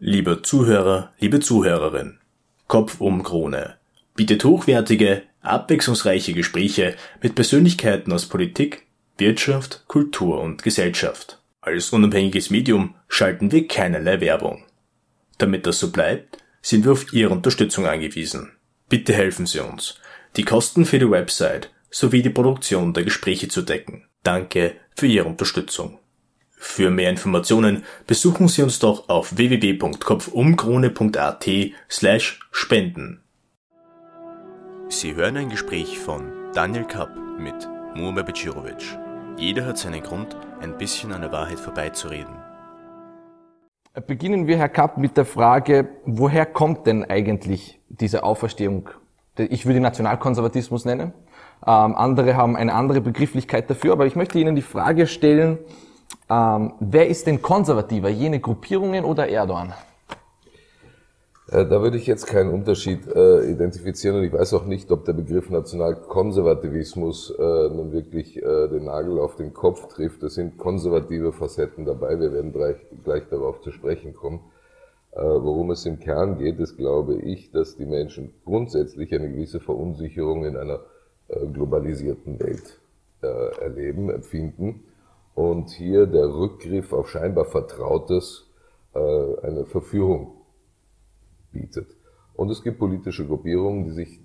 [0.00, 2.18] Lieber Zuhörer, liebe Zuhörerin,
[2.68, 3.78] Kopf um Krone
[4.14, 11.40] bietet hochwertige, abwechslungsreiche Gespräche mit Persönlichkeiten aus Politik, Wirtschaft, Kultur und Gesellschaft.
[11.60, 14.64] Als unabhängiges Medium schalten wir keinerlei Werbung.
[15.36, 18.52] Damit das so bleibt, sind wir auf Ihre Unterstützung angewiesen.
[18.88, 19.98] Bitte helfen Sie uns,
[20.36, 24.04] die Kosten für die Website sowie die Produktion der Gespräche zu decken.
[24.22, 25.98] Danke für Ihre Unterstützung.
[26.60, 31.48] Für mehr Informationen besuchen Sie uns doch auf www.kopfumkrone.at
[31.88, 33.22] slash spenden.
[34.88, 37.54] Sie hören ein Gespräch von Daniel Kapp mit
[37.94, 38.98] Muamer Becirovic.
[39.36, 42.34] Jeder hat seinen Grund, ein bisschen an der Wahrheit vorbeizureden.
[44.08, 48.90] Beginnen wir, Herr Kapp, mit der Frage, woher kommt denn eigentlich diese Auferstehung?
[49.36, 51.12] Ich würde Nationalkonservatismus nennen.
[51.64, 55.58] Ähm, andere haben eine andere Begrifflichkeit dafür, aber ich möchte Ihnen die Frage stellen,
[56.30, 59.72] ähm, wer ist denn konservativer, jene Gruppierungen oder Erdogan?
[61.50, 65.06] Äh, da würde ich jetzt keinen Unterschied äh, identifizieren und ich weiß auch nicht, ob
[65.06, 70.22] der Begriff Nationalkonservativismus äh, nun wirklich äh, den Nagel auf den Kopf trifft.
[70.22, 72.20] Es sind konservative Facetten dabei.
[72.20, 74.40] Wir werden gleich, gleich darauf zu sprechen kommen.
[75.12, 79.60] Äh, worum es im Kern geht, ist, glaube ich, dass die Menschen grundsätzlich eine gewisse
[79.60, 80.80] Verunsicherung in einer
[81.28, 82.78] äh, globalisierten Welt
[83.20, 84.84] erleben, empfinden
[85.38, 88.44] und hier der Rückgriff auf scheinbar Vertrautes
[88.94, 90.32] eine Verführung
[91.52, 91.86] bietet.
[92.34, 94.18] Und es gibt politische Gruppierungen, die sich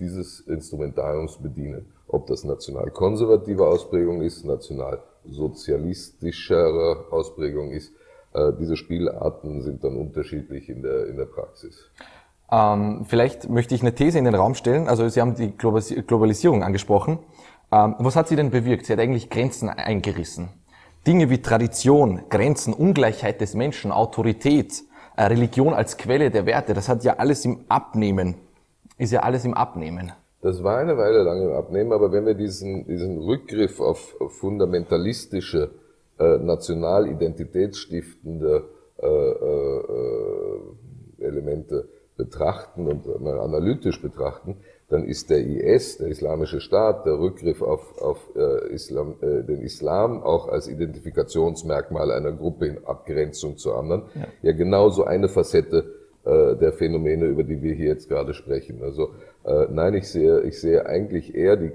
[0.00, 1.86] dieses Instrumentariums bedienen.
[2.08, 7.92] Ob das national-konservative Ausprägung ist, national-sozialistischere Ausprägung ist,
[8.32, 11.90] äh, diese Spielarten sind dann unterschiedlich in der, in der Praxis.
[12.50, 14.88] Ähm, vielleicht möchte ich eine These in den Raum stellen.
[14.88, 17.18] Also Sie haben die Globalisierung angesprochen.
[17.72, 18.86] Ähm, was hat sie denn bewirkt?
[18.86, 20.48] Sie hat eigentlich Grenzen eingerissen.
[21.06, 24.82] Dinge wie Tradition, Grenzen, Ungleichheit des Menschen, Autorität,
[25.16, 28.36] äh, Religion als Quelle der Werte, das hat ja alles im Abnehmen,
[28.98, 30.12] ist ja alles im Abnehmen.
[30.42, 35.70] Das war eine Weile lang im Abnehmen, aber wenn wir diesen, diesen Rückgriff auf fundamentalistische,
[36.18, 38.64] äh, nationalidentitätsstiftende
[38.98, 39.82] äh, äh,
[41.18, 44.56] Elemente betrachten und mal analytisch betrachten,
[44.88, 49.60] dann ist der IS, der Islamische Staat, der Rückgriff auf, auf äh, Islam, äh, den
[49.62, 55.92] Islam auch als Identifikationsmerkmal einer Gruppe in Abgrenzung zu anderen, ja, ja genauso eine Facette
[56.24, 58.82] äh, der Phänomene, über die wir hier jetzt gerade sprechen.
[58.82, 59.10] Also
[59.44, 61.72] äh, nein, ich sehe, ich sehe eigentlich eher die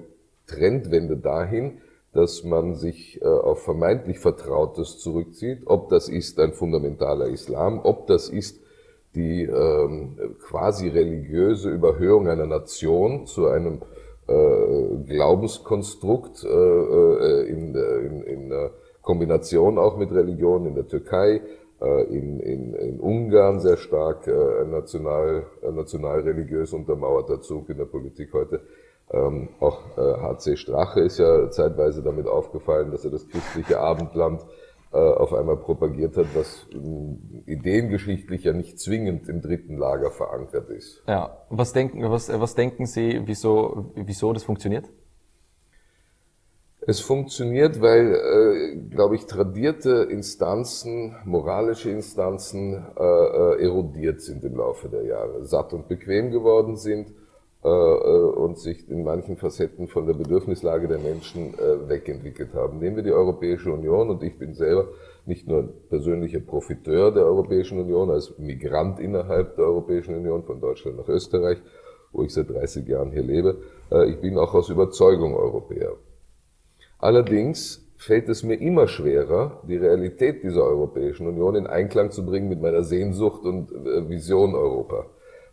[0.47, 1.79] Trendwende dahin,
[2.13, 8.07] dass man sich äh, auf vermeintlich Vertrautes zurückzieht, ob das ist ein fundamentaler Islam, ob
[8.07, 8.61] das ist
[9.15, 13.81] die ähm, quasi religiöse Überhöhung einer Nation zu einem
[14.27, 18.69] äh, Glaubenskonstrukt äh, äh in, in, in
[19.01, 21.41] Kombination auch mit Religion in der Türkei,
[21.81, 27.85] äh, in, in, in Ungarn sehr stark äh, national, national religiös untermauerter Zug in der
[27.85, 28.61] Politik heute.
[29.13, 34.60] Ähm, auch HC Strache ist ja zeitweise damit aufgefallen, dass er das christliche Abendland äh,
[34.91, 36.67] auf einmal propagiert hat, was
[37.45, 41.01] ideengeschichtlich ja nicht zwingend im dritten Lager verankert ist.
[41.07, 44.89] Ja, was denken, was, was denken Sie, wieso, wieso das funktioniert?
[46.87, 54.57] Es funktioniert, weil, äh, glaube ich, tradierte Instanzen, moralische Instanzen äh, äh, erodiert sind im
[54.57, 57.20] Laufe der Jahre, satt und bequem geworden sind äh, äh,
[57.67, 62.79] und sich in manchen Facetten von der Bedürfnislage der Menschen äh, wegentwickelt haben.
[62.79, 64.87] Nehmen wir die Europäische Union und ich bin selber
[65.27, 70.97] nicht nur persönlicher Profiteur der Europäischen Union, als Migrant innerhalb der Europäischen Union von Deutschland
[70.97, 71.59] nach Österreich,
[72.11, 73.57] wo ich seit 30 Jahren hier lebe.
[74.07, 75.93] Ich bin auch aus Überzeugung Europäer.
[76.97, 82.49] Allerdings fällt es mir immer schwerer, die Realität dieser Europäischen Union in Einklang zu bringen
[82.49, 83.69] mit meiner Sehnsucht und
[84.09, 85.05] Vision Europa.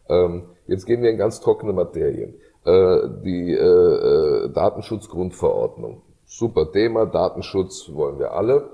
[0.08, 2.34] Ähm, jetzt gehen wir in ganz trockene Materien.
[2.68, 6.02] Äh, die äh, äh, Datenschutzgrundverordnung.
[6.26, 8.68] Super Thema, Datenschutz wollen wir alle.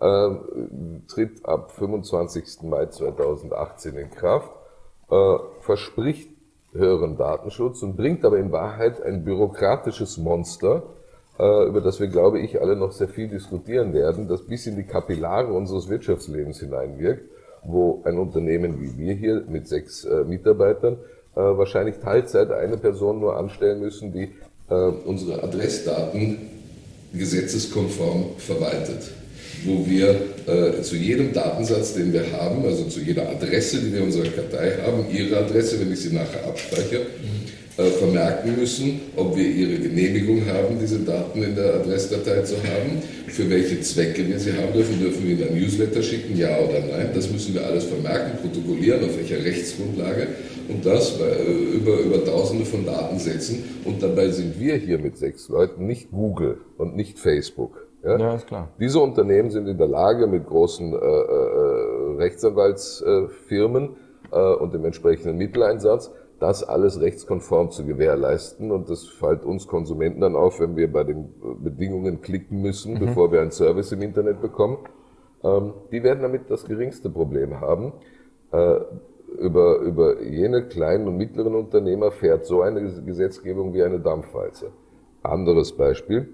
[0.00, 2.62] Ähm, tritt ab 25.
[2.62, 4.50] Mai 2018 in Kraft,
[5.60, 6.30] verspricht
[6.72, 10.84] höheren Datenschutz und bringt aber in Wahrheit ein bürokratisches Monster,
[11.36, 14.86] über das wir, glaube ich, alle noch sehr viel diskutieren werden, das bis in die
[14.86, 17.31] Kapillare unseres Wirtschaftslebens hineinwirkt
[17.64, 20.94] wo ein Unternehmen wie wir hier mit sechs äh, Mitarbeitern
[21.34, 24.28] äh, wahrscheinlich Teilzeit eine Person nur anstellen müssen, die
[24.68, 26.38] äh, unsere Adressdaten
[27.12, 29.10] gesetzeskonform verwaltet.
[29.64, 30.16] Wo wir
[30.46, 34.28] äh, zu jedem Datensatz, den wir haben, also zu jeder Adresse, die wir in unserer
[34.28, 37.06] Kartei haben, Ihre Adresse, wenn ich sie nachher abspeichere,
[37.78, 43.02] äh, vermerken müssen, ob wir ihre Genehmigung haben, diese Daten in der Adressdatei zu haben,
[43.28, 46.80] für welche Zwecke wir sie haben dürfen, dürfen wir ihnen ein Newsletter schicken, ja oder
[46.80, 50.26] nein, das müssen wir alles vermerken, protokollieren, auf welcher Rechtsgrundlage
[50.68, 55.48] und das äh, über, über tausende von Datensätzen und dabei sind wir hier mit sechs
[55.48, 57.86] Leuten nicht Google und nicht Facebook.
[58.04, 58.68] Ja, ja ist klar.
[58.80, 63.90] Diese Unternehmen sind in der Lage, mit großen äh, äh, Rechtsanwaltsfirmen
[64.30, 66.10] äh, und dem entsprechenden Mitteleinsatz
[66.42, 68.72] das alles rechtskonform zu gewährleisten.
[68.72, 72.98] Und das fällt uns Konsumenten dann auf, wenn wir bei den Bedingungen klicken müssen, mhm.
[72.98, 74.78] bevor wir einen Service im Internet bekommen.
[75.44, 77.92] Ähm, die werden damit das geringste Problem haben.
[78.50, 78.80] Äh,
[79.38, 84.72] über, über jene kleinen und mittleren Unternehmer fährt so eine Gesetzgebung wie eine Dampfwalze.
[85.22, 86.28] Anderes Beispiel,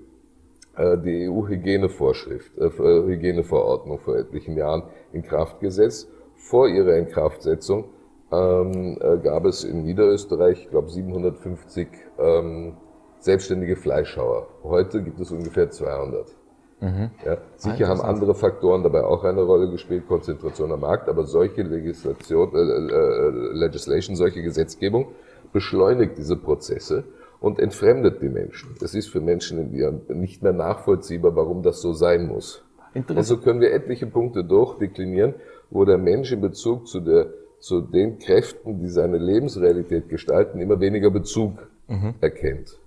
[0.74, 6.08] äh, die EU-Hygienevorschrift, äh, Hygieneverordnung vor etlichen Jahren in Kraft gesetzt.
[6.34, 7.90] Vor ihrer Inkraftsetzung
[8.30, 11.88] ähm, äh, gab es in Niederösterreich, ich glaube 750
[12.18, 12.74] ähm,
[13.20, 14.48] selbstständige Fleischhauer.
[14.62, 16.26] Heute gibt es ungefähr 200.
[16.80, 17.10] Mhm.
[17.26, 21.62] Ja, sicher haben andere Faktoren dabei auch eine Rolle gespielt, Konzentration am Markt, aber solche
[21.62, 25.08] Legislation, äh, äh, Legislation, solche Gesetzgebung
[25.52, 27.04] beschleunigt diese Prozesse
[27.40, 28.76] und entfremdet die Menschen.
[28.80, 29.72] Es ist für Menschen
[30.08, 32.62] nicht mehr nachvollziehbar, warum das so sein muss.
[32.94, 35.34] Und so können wir etliche Punkte durchdeklinieren,
[35.70, 37.26] wo der Mensch in Bezug zu der
[37.60, 42.14] zu den Kräften, die seine Lebensrealität gestalten, immer weniger Bezug mhm.
[42.20, 42.78] erkennt.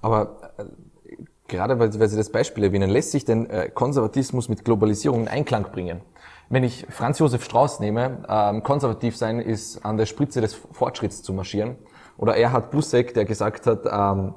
[0.00, 0.64] Aber äh,
[1.48, 5.28] gerade weil, weil Sie das Beispiel erwähnen, lässt sich denn äh, Konservatismus mit Globalisierung in
[5.28, 6.00] Einklang bringen?
[6.48, 11.22] Wenn ich Franz Josef Strauß nehme, ähm, konservativ sein ist an der Spitze des Fortschritts
[11.22, 11.76] zu marschieren.
[12.16, 14.34] Oder Erhard Busseck, der gesagt hat, ähm,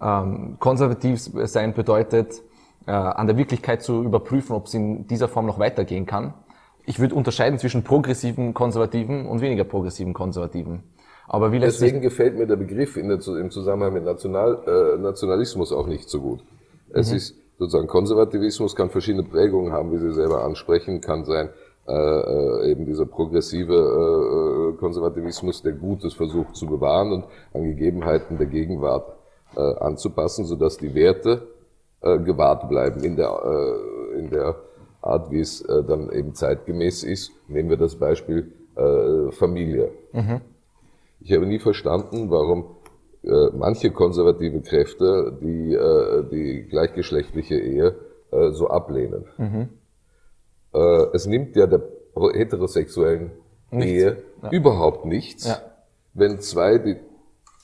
[0.00, 2.42] ähm, konservativ sein bedeutet,
[2.86, 6.34] äh, an der Wirklichkeit zu überprüfen, ob es in dieser Form noch weitergehen kann
[6.88, 10.82] ich würde unterscheiden zwischen progressiven Konservativen und weniger progressiven Konservativen.
[11.28, 15.70] Aber wie Deswegen gefällt mir der Begriff in der, im Zusammenhang mit National, äh, Nationalismus
[15.70, 16.40] auch nicht so gut.
[16.90, 17.16] Es mhm.
[17.18, 21.50] ist sozusagen Konservativismus kann verschiedene Prägungen haben, wie Sie selber ansprechen, kann sein
[21.86, 27.64] äh, äh eben dieser progressive äh, äh, Konservativismus, der Gutes versucht zu bewahren und an
[27.64, 29.14] Gegebenheiten der Gegenwart
[29.56, 31.48] äh, anzupassen, sodass die Werte
[32.00, 34.56] äh, gewahrt bleiben in der, äh, in der
[35.08, 37.32] Art, wie es äh, dann eben zeitgemäß ist.
[37.48, 39.90] Nehmen wir das Beispiel äh, Familie.
[40.12, 40.40] Mhm.
[41.20, 42.76] Ich habe nie verstanden, warum
[43.24, 47.96] äh, manche konservative Kräfte die, äh, die gleichgeschlechtliche Ehe
[48.30, 49.24] äh, so ablehnen.
[49.36, 49.68] Mhm.
[50.72, 51.82] Äh, es nimmt ja der
[52.34, 53.32] heterosexuellen
[53.70, 53.86] nichts.
[53.86, 54.50] Ehe ja.
[54.50, 55.60] überhaupt nichts, ja.
[56.14, 56.96] wenn zwei, die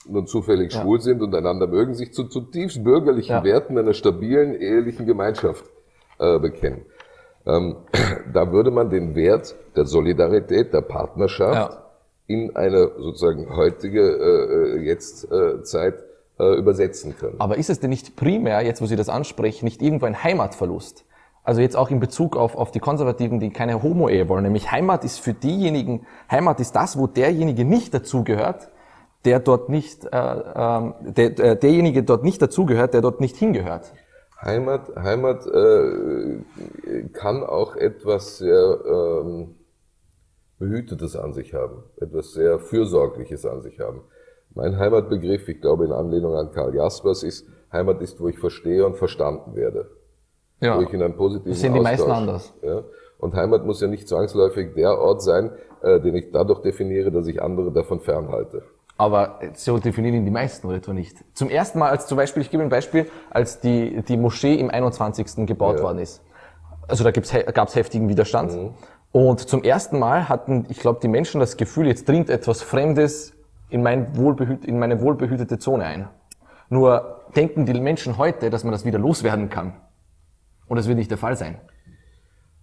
[0.07, 0.81] nun zufällig ja.
[0.81, 5.65] schwul sind und einander mögen, sich zu zutiefst bürgerlichen Werten einer stabilen ehelichen Gemeinschaft
[6.17, 6.85] bekennen.
[7.45, 7.77] Ähm,
[8.33, 11.83] da würde man den Wert der Solidarität, der Partnerschaft ja.
[12.27, 16.03] in eine sozusagen heutige äh, äh jetzt äh, Zeit
[16.39, 17.39] äh, übersetzen können.
[17.39, 21.05] Aber ist es denn nicht primär, jetzt wo Sie das ansprechen, nicht irgendwo ein Heimatverlust?
[21.43, 24.43] Also jetzt auch in Bezug auf, auf die Konservativen, die keine Homo-Ehe wollen.
[24.43, 28.71] Nämlich Heimat ist für diejenigen, Heimat ist das, wo derjenige nicht dazugehört,
[29.25, 33.93] der dort nicht, äh, äh, der, äh, derjenige dort nicht dazugehört, der dort nicht hingehört.
[34.41, 36.39] Heimat, Heimat äh,
[37.13, 39.55] kann auch etwas sehr ähm,
[40.59, 44.01] Behütetes an sich haben, etwas sehr Fürsorgliches an sich haben.
[44.53, 48.85] Mein Heimatbegriff, ich glaube in Anlehnung an Karl Jaspers, ist, Heimat ist, wo ich verstehe
[48.85, 49.89] und verstanden werde.
[50.61, 50.77] Ja.
[50.77, 52.53] Wo ich in einem positiven das sehen die meisten anders.
[52.61, 52.83] Ja.
[53.17, 55.51] Und Heimat muss ja nicht zwangsläufig der Ort sein,
[55.81, 58.63] äh, den ich dadurch definiere, dass ich andere davon fernhalte.
[58.97, 61.17] Aber so definieren ihn die meisten oder etwa nicht.
[61.33, 64.69] Zum ersten Mal, als zum Beispiel, ich gebe ein Beispiel, als die, die Moschee im
[64.69, 65.45] 21.
[65.45, 65.83] gebaut ja.
[65.83, 66.23] worden ist.
[66.87, 68.53] Also da gab es heftigen Widerstand.
[68.53, 68.73] Mhm.
[69.11, 73.33] Und zum ersten Mal hatten, ich glaube, die Menschen das Gefühl, jetzt dringt etwas Fremdes
[73.69, 76.07] in, mein wohlbehüt, in meine wohlbehütete Zone ein.
[76.69, 79.73] Nur denken die Menschen heute, dass man das wieder loswerden kann.
[80.67, 81.57] Und das wird nicht der Fall sein.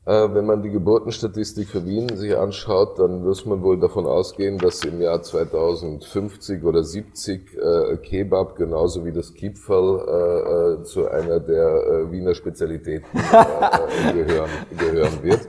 [0.04, 4.58] Äh, wenn man die Geburtenstatistik für Wien sich anschaut, dann muss man wohl davon ausgehen,
[4.58, 11.08] dass im Jahr 2050 oder 70 äh, Kebab genauso wie das Kipferl äh, äh, zu
[11.08, 15.48] einer der äh, Wiener Spezialitäten äh, gehören, gehören wird.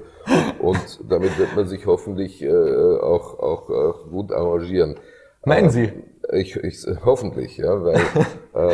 [0.60, 4.96] Und damit wird man sich hoffentlich auch, auch, auch gut arrangieren.
[5.44, 5.92] Meinen Sie?
[6.32, 7.96] Ich, ich, hoffentlich, ja, weil
[8.56, 8.74] ähm, äh,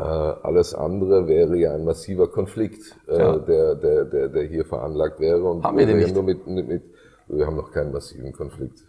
[0.00, 3.38] alles andere wäre ja ein massiver Konflikt, äh, ja.
[3.38, 5.42] der, der, der, der hier veranlagt wäre.
[5.44, 6.14] Und haben wir den nicht?
[6.14, 6.82] Mit, mit, mit,
[7.28, 8.84] wir haben noch keinen massiven Konflikt.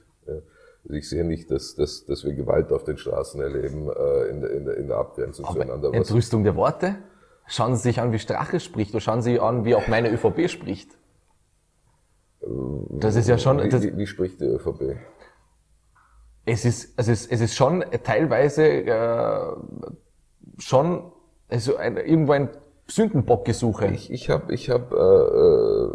[0.85, 4.51] Ich sehe nicht, dass, dass, dass wir Gewalt auf den Straßen erleben äh, in, der,
[4.51, 5.93] in, der, in der Abgrenzung Aber zueinander.
[5.93, 6.95] Entrüstung der Worte?
[7.45, 10.49] Schauen Sie sich an, wie Strache spricht, oder schauen Sie an, wie auch meine ÖVP
[10.49, 10.97] spricht.
[12.89, 13.59] Das ist ja schon.
[13.59, 14.97] Wie, wie, wie spricht die ÖVP?
[16.45, 19.55] es ist, es ist, es ist schon teilweise äh,
[20.57, 21.11] schon
[21.49, 22.49] also ein, irgendwo ein
[22.87, 23.87] Sündenbockgesuche.
[23.87, 25.91] Ich, ich habe, ich hab, äh, äh,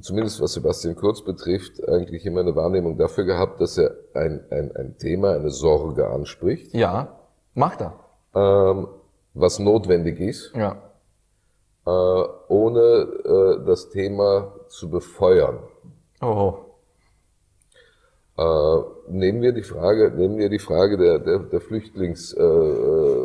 [0.00, 4.74] zumindest was Sebastian Kurz betrifft, eigentlich immer eine Wahrnehmung dafür gehabt, dass er ein, ein,
[4.76, 6.74] ein Thema, eine Sorge anspricht.
[6.74, 7.18] Ja,
[7.54, 7.94] macht er.
[8.34, 8.88] Ähm,
[9.32, 10.76] was notwendig ist, Ja.
[11.86, 11.90] äh,
[12.48, 15.58] ohne äh, das Thema zu befeuern.
[16.20, 16.54] Oh.
[18.36, 23.23] Äh, nehmen wir die Frage, nehmen wir die Frage der, der, der Flüchtlingsbewegung äh,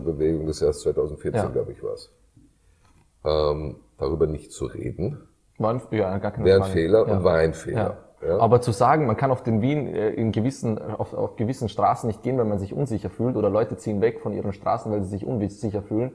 [0.00, 1.48] Bewegung des Jahres 2014, Ja.
[1.48, 2.10] glaube ich, war's.
[3.24, 5.28] Ähm, darüber nicht zu reden,
[5.58, 6.70] War ein, ja, gar keine wäre ein.
[6.70, 7.16] Fehler ja.
[7.16, 7.52] und war ein.
[7.52, 7.98] Fehler.
[8.26, 8.38] Ja.
[8.38, 12.06] Aber zu sagen, man kann auf den Wien äh, in gewissen, auf, auf gewissen Straßen
[12.06, 15.02] nicht gehen, weil man sich unsicher fühlt, oder Leute ziehen weg von ihren Straßen, weil
[15.02, 16.12] sie sich unsicher fühlen,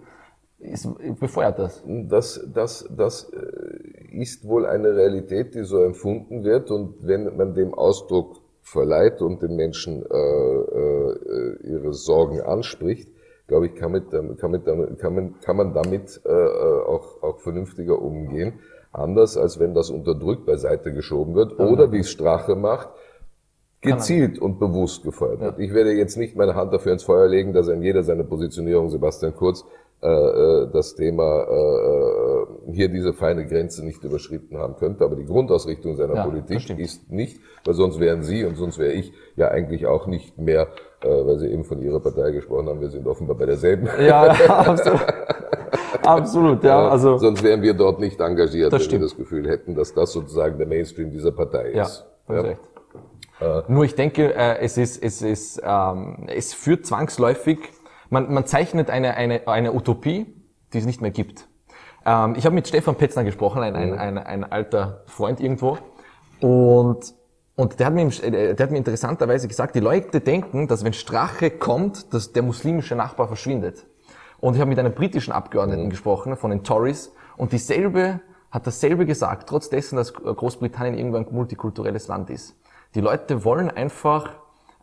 [0.59, 0.87] ist,
[1.19, 1.83] befeuert das.
[1.85, 6.71] Das, das, das äh, ist wohl eine Realität, die so empfunden wird.
[6.71, 13.09] Und wenn man dem Ausdruck verleiht und den Menschen äh, äh, ihre Sorgen anspricht,
[13.47, 16.81] glaube ich, kann, mit, damit- kann, mit, damit- kann, man, kann man damit äh, äh,
[16.85, 18.53] auch, auch vernünftiger umgehen.
[18.91, 22.89] Anders als wenn das unterdrückt beiseite geschoben wird oder wie es Strache macht,
[23.81, 25.59] gezielt und bewusst gefeuert wird.
[25.59, 28.23] Ich werde jetzt nicht meine Hand dafür ins Feuer legen, dass er in jeder seiner
[28.23, 29.65] Positionierung, Sebastian Kurz,
[30.05, 35.03] äh, äh, das Thema äh, äh, hier diese feine Grenze nicht überschritten haben könnte.
[35.03, 38.91] Aber die Grundausrichtung seiner Ja, Politik ist nicht, weil sonst wären Sie und sonst wäre
[38.93, 40.67] ich ja eigentlich auch nicht mehr,
[41.01, 43.89] äh, weil Sie eben von Ihrer Partei gesprochen haben, wir sind offenbar bei derselben.
[43.99, 45.01] Ja, absolut.
[46.03, 46.87] absolut, ja.
[46.87, 49.01] Also, sonst wären wir dort nicht engagiert, wenn stimmt.
[49.01, 52.05] wir das Gefühl hätten, dass das sozusagen der Mainstream dieser Partei ja, ist.
[52.27, 52.41] hast Ja.
[52.41, 52.61] recht.
[53.67, 57.57] Nur ich denke, äh, es ist, es ist, ähm, es führt zwangsläufig,
[58.15, 60.25] man, man zeichnet eine, eine, eine Utopie,
[60.71, 61.49] die es nicht mehr gibt.
[62.05, 65.77] Ähm, ich habe mit Stefan Petzner gesprochen, ein, ein, ein, ein alter Freund irgendwo,
[66.39, 67.13] und,
[67.55, 70.93] und der hat, mir, äh, der hat mir interessanterweise gesagt, die Leute denken, dass wenn
[70.93, 73.85] Strache kommt, dass der muslimische Nachbar verschwindet.
[74.39, 79.05] Und ich habe mit einer britischen Abgeordneten gesprochen, von den Tories, und dieselbe hat dasselbe
[79.05, 82.55] gesagt, trotz dessen, dass Großbritannien irgendwann ein multikulturelles Land ist.
[82.93, 84.29] Die Leute wollen einfach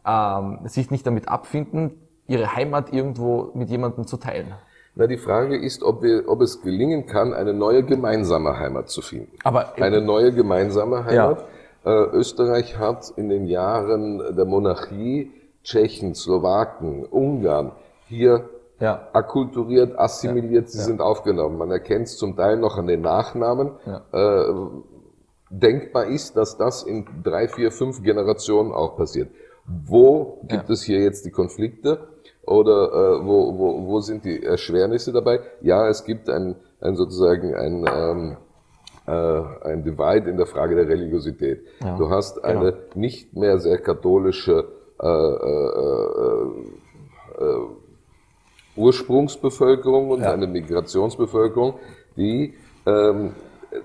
[0.06, 1.92] ähm, sich nicht damit abfinden,
[2.28, 4.54] ihre Heimat irgendwo mit jemandem zu teilen.
[4.94, 9.00] Na, die Frage ist, ob, wir, ob es gelingen kann, eine neue gemeinsame Heimat zu
[9.00, 9.32] finden.
[9.42, 11.44] Aber Eine neue gemeinsame Heimat.
[11.84, 15.32] Äh, Österreich hat in den Jahren der Monarchie
[15.64, 17.72] Tschechen, Slowaken, Ungarn
[18.06, 18.48] hier
[18.80, 19.08] Ja.
[19.12, 21.56] akkulturiert, assimiliert, sie sind aufgenommen.
[21.56, 23.70] Man erkennt es zum Teil noch an den Nachnamen.
[24.12, 24.44] Äh,
[25.50, 29.30] denkbar ist, dass das in drei, vier, fünf Generationen auch passiert.
[29.66, 32.08] Wo gibt es hier jetzt die Konflikte
[32.46, 35.40] oder äh, wo, wo, wo sind die Erschwernisse dabei?
[35.60, 38.36] Ja, es gibt ein, ein sozusagen ein, ähm,
[39.06, 41.64] äh, ein Divide in der Frage der Religiosität.
[41.80, 44.68] Ja, du hast eine nicht mehr sehr katholische
[45.00, 45.68] äh, äh,
[46.18, 47.66] äh, äh,
[48.76, 51.74] Ursprungsbevölkerung und eine Migrationsbevölkerung,
[52.16, 52.54] die
[52.86, 53.34] ähm,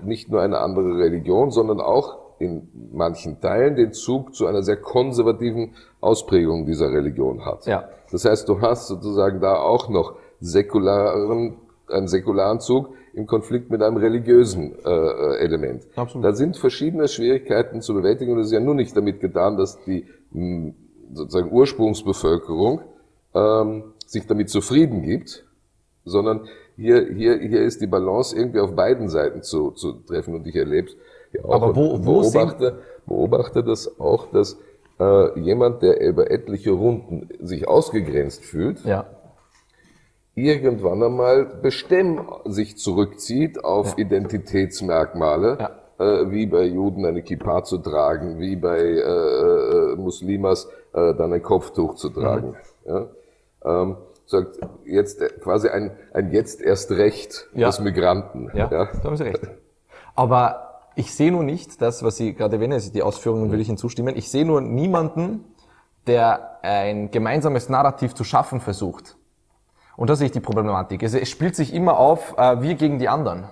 [0.02, 4.76] nicht nur eine andere Religion, sondern auch in manchen Teilen den Zug zu einer sehr
[4.76, 7.66] konservativen Ausprägung dieser Religion hat.
[7.66, 7.88] Ja.
[8.10, 11.56] Das heißt, du hast sozusagen da auch noch säkularen,
[11.88, 15.84] einen säkularen Zug im Konflikt mit einem religiösen äh, Element.
[15.96, 16.24] Absolut.
[16.24, 19.82] Da sind verschiedene Schwierigkeiten zu bewältigen und es ist ja nur nicht damit getan, dass
[19.84, 20.72] die mh,
[21.14, 22.80] sozusagen Ursprungsbevölkerung
[23.34, 25.44] ähm, sich damit zufrieden gibt,
[26.04, 26.46] sondern
[26.76, 30.54] hier, hier, hier ist die Balance irgendwie auf beiden Seiten zu, zu treffen und ich
[30.54, 30.90] erlebe
[31.32, 34.58] ja auch Aber wo- wo beobachte, beobachte das auch, dass
[35.00, 39.06] äh, jemand, der über etliche Runden sich ausgegrenzt fühlt, Ja.
[40.34, 48.38] irgendwann einmal bestemm sich zurückzieht auf Identitätsmerkmale, äh, wie bei Juden eine Kippa zu tragen,
[48.38, 52.54] wie bei äh, äh, Muslimas äh, dann ein Kopftuch zu tragen.
[52.86, 53.06] Ja?
[53.64, 57.66] Ähm, sagt jetzt äh, quasi ein, ein jetzt erst Recht Ja.
[57.68, 58.50] des Migranten.
[58.54, 59.40] Ja, da haben Sie recht.
[60.14, 60.67] Aber
[60.98, 63.78] ich sehe nur nicht das, was Sie gerade erwähnen, also die Ausführungen würde ich Ihnen
[63.78, 64.16] zustimmen.
[64.16, 65.44] Ich sehe nur niemanden,
[66.08, 69.16] der ein gemeinsames Narrativ zu schaffen versucht.
[69.96, 71.04] Und da sehe ich die Problematik.
[71.04, 73.44] Es, es spielt sich immer auf, äh, wir gegen die anderen.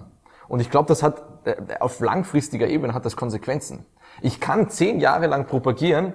[0.49, 3.87] Und ich glaube, das hat äh, auf langfristiger Ebene hat das Konsequenzen.
[4.23, 6.15] Ich kann zehn Jahre lang propagieren,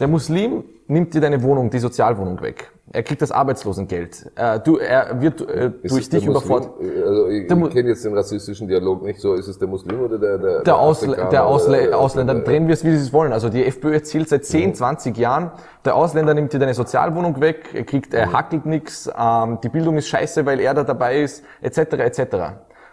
[0.00, 2.72] der Muslim nimmt dir deine Wohnung, die Sozialwohnung weg.
[2.92, 4.32] Er kriegt das Arbeitslosengeld.
[4.34, 6.70] Äh, du, er wird äh, durch dich überfordert.
[7.06, 9.34] Also ich, Der ich kenne jetzt den rassistischen Dialog nicht so.
[9.34, 12.34] Ist es der Muslim oder der der, Der, Ausl Afrikaner der Ausl oder der- Ausländer,
[12.34, 13.32] der- drehen wir es, wie sie es wollen.
[13.32, 15.52] Also die FPÖ erzählt seit 10, 20 Jahren,
[15.84, 19.96] der Ausländer nimmt dir deine Sozialwohnung weg, er kriegt, er hackelt nix, ähm, die Bildung
[19.96, 22.22] ist scheiße, weil er da dabei ist, etc., etc.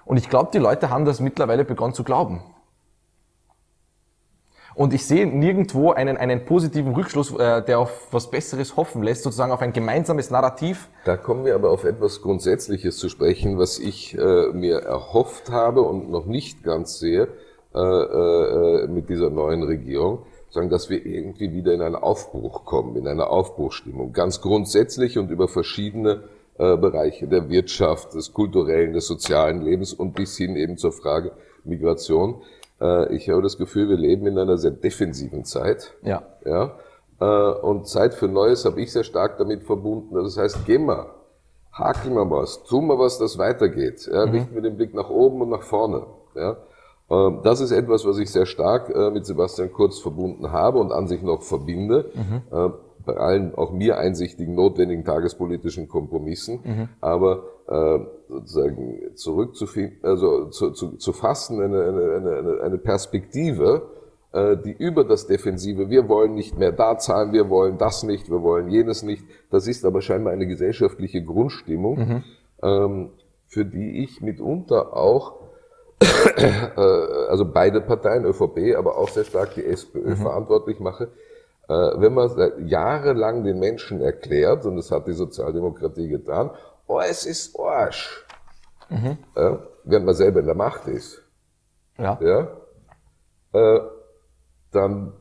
[0.06, 2.42] Und ich glaube, die Leute haben das mittlerweile begonnen zu glauben.
[4.78, 9.24] Und ich sehe nirgendwo einen, einen positiven Rückschluss, äh, der auf was Besseres hoffen lässt,
[9.24, 10.88] sozusagen auf ein gemeinsames Narrativ.
[11.04, 15.82] Da kommen wir aber auf etwas Grundsätzliches zu sprechen, was ich äh, mir erhofft habe
[15.82, 17.28] und noch nicht ganz sehe
[17.74, 22.96] äh, äh, mit dieser neuen Regierung, sagen, dass wir irgendwie wieder in einen Aufbruch kommen,
[22.98, 26.26] in eine Aufbruchstimmung, ganz grundsätzlich und über verschiedene
[26.60, 31.32] äh, Bereiche der Wirtschaft, des kulturellen, des sozialen Lebens und bis hin eben zur Frage
[31.64, 32.44] Migration.
[32.82, 35.94] Äh, ich habe das Gefühl, wir leben in einer sehr defensiven Zeit.
[36.04, 36.24] Ja.
[36.46, 36.78] ja?
[37.20, 40.16] Äh, und Zeit für Neues habe ich sehr stark damit verbunden.
[40.16, 41.16] Das heißt, gehen wir,
[41.72, 44.10] hakeln wir was, tun wir was, das weitergeht.
[44.12, 44.26] Ja?
[44.26, 44.32] Mhm.
[44.32, 46.06] Richten wir den Blick nach oben und nach vorne.
[46.36, 46.58] Ja?
[47.10, 50.92] Ähm, das ist etwas, was ich sehr stark äh, mit Sebastian Kurz verbunden habe und
[50.92, 52.12] an sich noch verbinde.
[52.14, 52.74] Mhm.
[53.08, 56.60] Bei allen auch mir einsichtigen notwendigen tagespolitischen Kompromissen.
[56.64, 56.90] Mhm.
[57.02, 63.90] Aber äh, sozusagen zurückzufinden, also zu, zu, zu fassen, eine, eine, eine, eine Perspektive,
[64.34, 68.30] äh, die über das Defensive, wir wollen nicht mehr da zahlen, wir wollen das nicht,
[68.30, 72.24] wir wollen jenes nicht, das ist aber scheinbar eine gesellschaftliche Grundstimmung, mhm.
[72.62, 73.10] ähm,
[73.48, 75.36] für die ich mitunter auch
[76.00, 76.82] äh,
[77.30, 80.18] also beide Parteien, ÖVP, aber auch sehr stark die SPÖ mhm.
[80.18, 81.10] verantwortlich mache.
[81.70, 86.52] Äh, wenn man jahrelang den Menschen erklärt, und das hat die Sozialdemokratie getan,
[86.88, 88.26] oh, es ist Arsch,
[88.90, 89.18] mhm.
[89.36, 91.22] ja, während man selber in der Macht ist,
[91.98, 92.20] ja.
[92.22, 92.48] Ja,
[93.54, 93.82] äh,
[94.72, 95.14] dann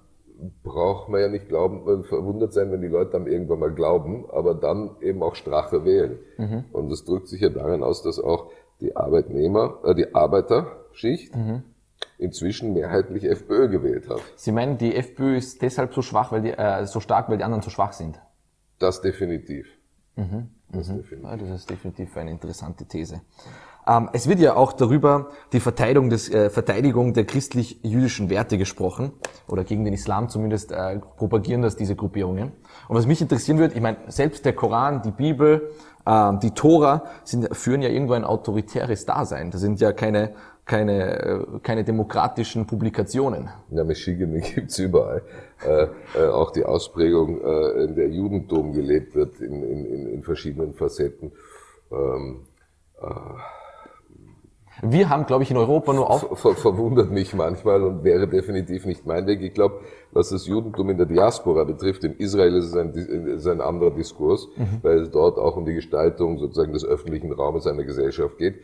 [0.63, 4.55] braucht man ja nicht glauben, verwundert sein, wenn die Leute dann irgendwann mal glauben, aber
[4.55, 6.19] dann eben auch Strache wählen.
[6.37, 6.65] Mhm.
[6.73, 8.51] Und das drückt sich ja darin aus, dass auch
[8.81, 11.63] die Arbeitnehmer, äh, die Arbeiterschicht mhm.
[12.19, 14.21] Inzwischen mehrheitlich FPÖ gewählt hat.
[14.37, 17.45] Sie meinen, die FPÖ ist deshalb so schwach, weil die, äh, so stark, weil die
[17.45, 18.21] anderen so schwach sind?
[18.79, 19.67] Das definitiv.
[20.17, 20.49] Mhm.
[20.71, 20.97] Das, mhm.
[20.99, 21.31] definitiv.
[21.31, 23.21] Ja, das ist definitiv eine interessante These.
[23.87, 29.13] Ähm, es wird ja auch darüber die Verteidigung, des, äh, Verteidigung der christlich-jüdischen Werte gesprochen
[29.47, 32.53] oder gegen den Islam zumindest äh, propagieren das diese Gruppierungen.
[32.89, 35.71] Und was mich interessieren würde, ich meine, selbst der Koran, die Bibel,
[36.05, 39.53] äh, die Tora sind, führen ja irgendwo ein autoritäres Dasein.
[39.53, 40.35] Das sind ja keine
[40.67, 43.49] keine, äh, keine demokratischen Publikationen.
[43.71, 45.23] Ja, Michigan gibt's überall.
[45.65, 45.87] Äh,
[46.19, 51.33] äh, auch die Ausprägung, äh, in der Judentum gelebt wird, in, in, in verschiedenen Facetten.
[51.91, 52.47] Ähm,
[53.01, 53.07] äh,
[54.83, 56.37] wir haben, glaube ich, in Europa nur auch...
[56.37, 59.41] Ver verwundert mich manchmal und wäre definitiv nicht mein Weg.
[59.41, 59.81] Ich glaube,
[60.13, 63.91] was das Judentum in der Diaspora betrifft, in Israel ist es ein, ist ein anderer
[63.91, 64.81] Diskurs, mhm.
[64.83, 68.57] weil es dort auch um die Gestaltung sozusagen des öffentlichen Raumes einer Gesellschaft geht.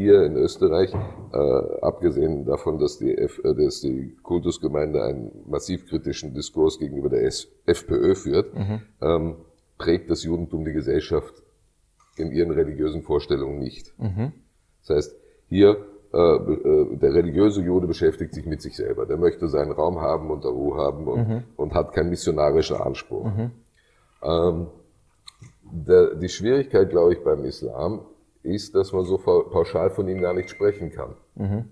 [0.00, 1.36] Hier in Österreich, äh,
[1.82, 7.24] abgesehen davon, dass die, F, äh, dass die Kultusgemeinde einen massiv kritischen Diskurs gegenüber der
[7.24, 8.80] S FPÖ führt, mhm.
[9.02, 9.36] ähm,
[9.76, 11.34] prägt das Judentum die Gesellschaft
[12.16, 13.92] in ihren religiösen Vorstellungen nicht.
[13.98, 14.32] Mhm.
[14.80, 15.16] Das heißt,
[15.48, 15.76] hier,
[16.14, 19.04] äh, äh, der religiöse Jude beschäftigt sich mit sich selber.
[19.04, 21.42] Der möchte seinen Raum haben und Ruhe haben und, mhm.
[21.56, 23.26] und hat keinen missionarischen Anspruch.
[23.26, 23.50] Mhm.
[24.22, 24.66] Ähm,
[25.70, 28.00] der, die Schwierigkeit, glaube ich, beim Islam
[28.42, 31.14] ist, dass man so pauschal von ihm gar nicht sprechen kann.
[31.34, 31.64] Mhm.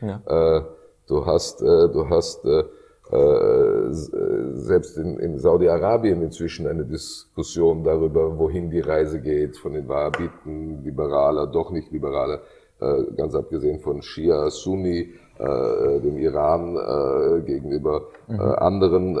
[0.00, 0.22] Ja.
[0.26, 0.62] Äh,
[1.06, 2.64] du hast, äh, du hast äh,
[3.10, 9.88] äh selbst in, in Saudi-Arabien inzwischen eine Diskussion darüber, wohin die Reise geht, von den
[9.88, 12.40] Wahhabiten, liberaler, doch nicht liberaler
[12.80, 18.40] äh, ganz abgesehen von Shia, Sunni, äh, dem Iran gegenüber mhm.
[18.40, 19.18] anderen.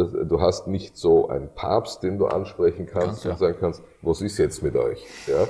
[0.00, 3.32] Das, du hast nicht so einen Papst, den du ansprechen kannst ja.
[3.32, 5.06] und sagen kannst, was ist jetzt mit euch?
[5.26, 5.46] Ja?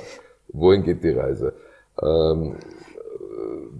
[0.49, 1.53] Wohin geht die Reise?
[2.01, 2.55] Ähm,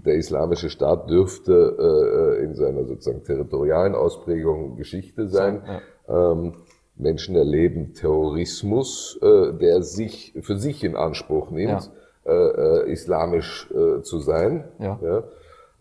[0.05, 5.63] der islamische Staat dürfte äh, in seiner sozusagen territorialen Ausprägung Geschichte sein.
[6.07, 6.31] Ja.
[6.31, 6.53] Ähm,
[6.95, 11.91] Menschen erleben Terrorismus, äh, der sich für sich in Anspruch nimmt,
[12.25, 12.31] ja.
[12.31, 14.65] äh, äh, islamisch äh, zu sein.
[14.79, 15.23] Ja.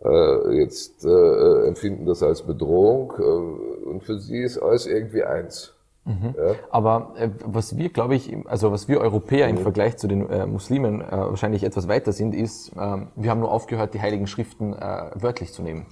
[0.03, 5.75] Äh, jetzt äh, empfinden das als Bedrohung äh, und für sie ist alles irgendwie eins.
[6.07, 6.35] Mhm.
[6.37, 6.55] Ja.
[6.71, 9.59] Aber äh, was wir, glaube ich, also was wir Europäer mhm.
[9.59, 13.41] im Vergleich zu den äh, Muslimen äh, wahrscheinlich etwas weiter sind, ist, äh, wir haben
[13.41, 15.87] nur aufgehört, die heiligen Schriften äh, wörtlich zu nehmen.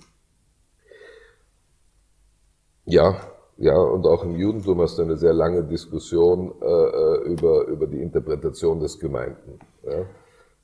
[2.86, 3.16] Ja,
[3.58, 7.86] ja, und auch im Judentum hast du eine sehr lange Diskussion äh, äh, über, über
[7.86, 9.58] die Interpretation des Gemeinten.
[9.82, 10.06] Ja?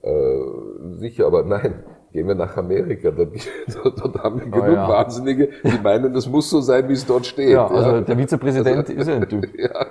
[0.01, 1.83] Äh, sicher, aber nein,
[2.15, 3.35] gehen wir nach Amerika, dort,
[3.99, 4.89] dort, haben wir oh, genug ja.
[4.89, 7.51] Wahnsinnige, die meinen, das muss so sein, wie es dort steht.
[7.51, 8.01] Ja, also ja.
[8.03, 9.49] der Vizepräsident also, ist ja ein Typ.
[9.59, 9.87] Ja,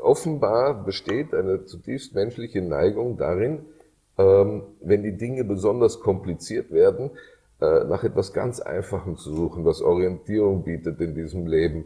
[0.00, 3.58] offenbar besteht eine zutiefst menschliche Neigung darin,
[4.16, 7.10] ähm, wenn die Dinge besonders kompliziert werden,
[7.60, 11.84] äh, nach etwas ganz Einfachem zu suchen, was Orientierung bietet in diesem Leben.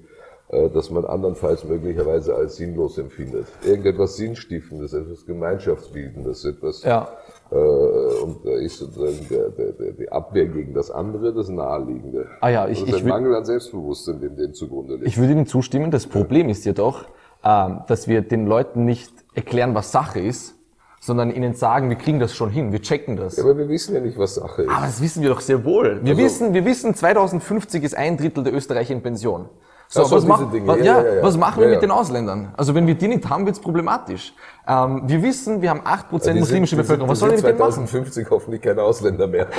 [0.53, 3.47] Äh, das man andernfalls möglicherweise als sinnlos empfindet.
[3.65, 7.09] Irgendetwas Sinnstiftendes, etwas Gemeinschaftsbildendes, etwas Ja.
[7.51, 12.27] äh, und da ist sozusagen der, der, die Abwehr gegen das andere das Naheliegende.
[12.41, 15.07] Ah ja, ich- das ich würd- Mangel an Selbstbewusstsein, dem dem zugrunde liegt.
[15.07, 17.05] Ich würde Ihnen zustimmen, das Problem ist jedoch,
[17.45, 20.57] ähm, dass wir den Leuten nicht erklären, was Sache ist,
[21.03, 23.39] sondern ihnen sagen, wir kriegen das schon hin, wir checken das.
[23.39, 24.71] Aber wir wissen ja nicht, was Sache ist.
[24.71, 26.01] Aber das wissen wir doch sehr wohl.
[26.03, 29.49] Wir Also- wissen, wir wissen, 2050 ist ein Drittel der Österreicher in Pension.
[29.93, 32.55] So, was, was, Ja, ja, ja, was machen wir mit den Ausländern?
[32.57, 34.33] Also wenn wir die nicht haben, wird's problematisch.
[34.69, 37.11] Ähm, wir wissen, wir haben 8% Die muslimische sind- Bevölkerung.
[37.11, 37.73] Was sollen wir mit denen machen?
[37.89, 39.49] 2050 hoffentlich keine Ausländer mehr.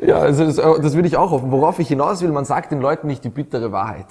[0.00, 1.50] Ja, also das, äh, das würde ich auch hoffen.
[1.50, 4.06] Worauf ich hinaus will, man sagt den Leuten nicht die bittere Wahrheit.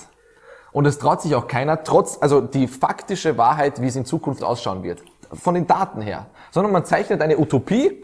[0.71, 4.43] Und es traut sich auch keiner, trotz, also die faktische Wahrheit, wie es in Zukunft
[4.43, 5.03] ausschauen wird.
[5.31, 6.25] Von den Daten her.
[6.51, 8.03] Sondern man zeichnet eine Utopie.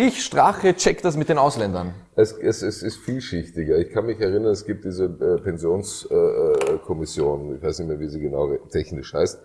[0.00, 1.92] Ich, Strache, check das mit den Ausländern.
[2.16, 3.78] Es, es, es ist vielschichtiger.
[3.78, 8.20] Ich kann mich erinnern, es gibt diese äh, Pensionskommission, ich weiß nicht mehr, wie sie
[8.20, 9.42] genau technisch heißt,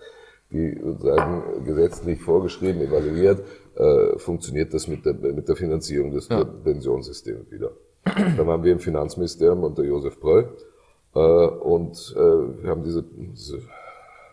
[0.51, 3.43] die sozusagen gesetzlich vorgeschrieben, evaluiert,
[3.75, 6.29] äh, funktioniert das mit der, mit der Finanzierung des
[6.63, 7.71] Pensionssystems wieder.
[8.05, 10.55] Da waren wir im Finanzministerium unter Josef Pröll
[11.15, 13.57] äh, und äh, wir haben diese, diese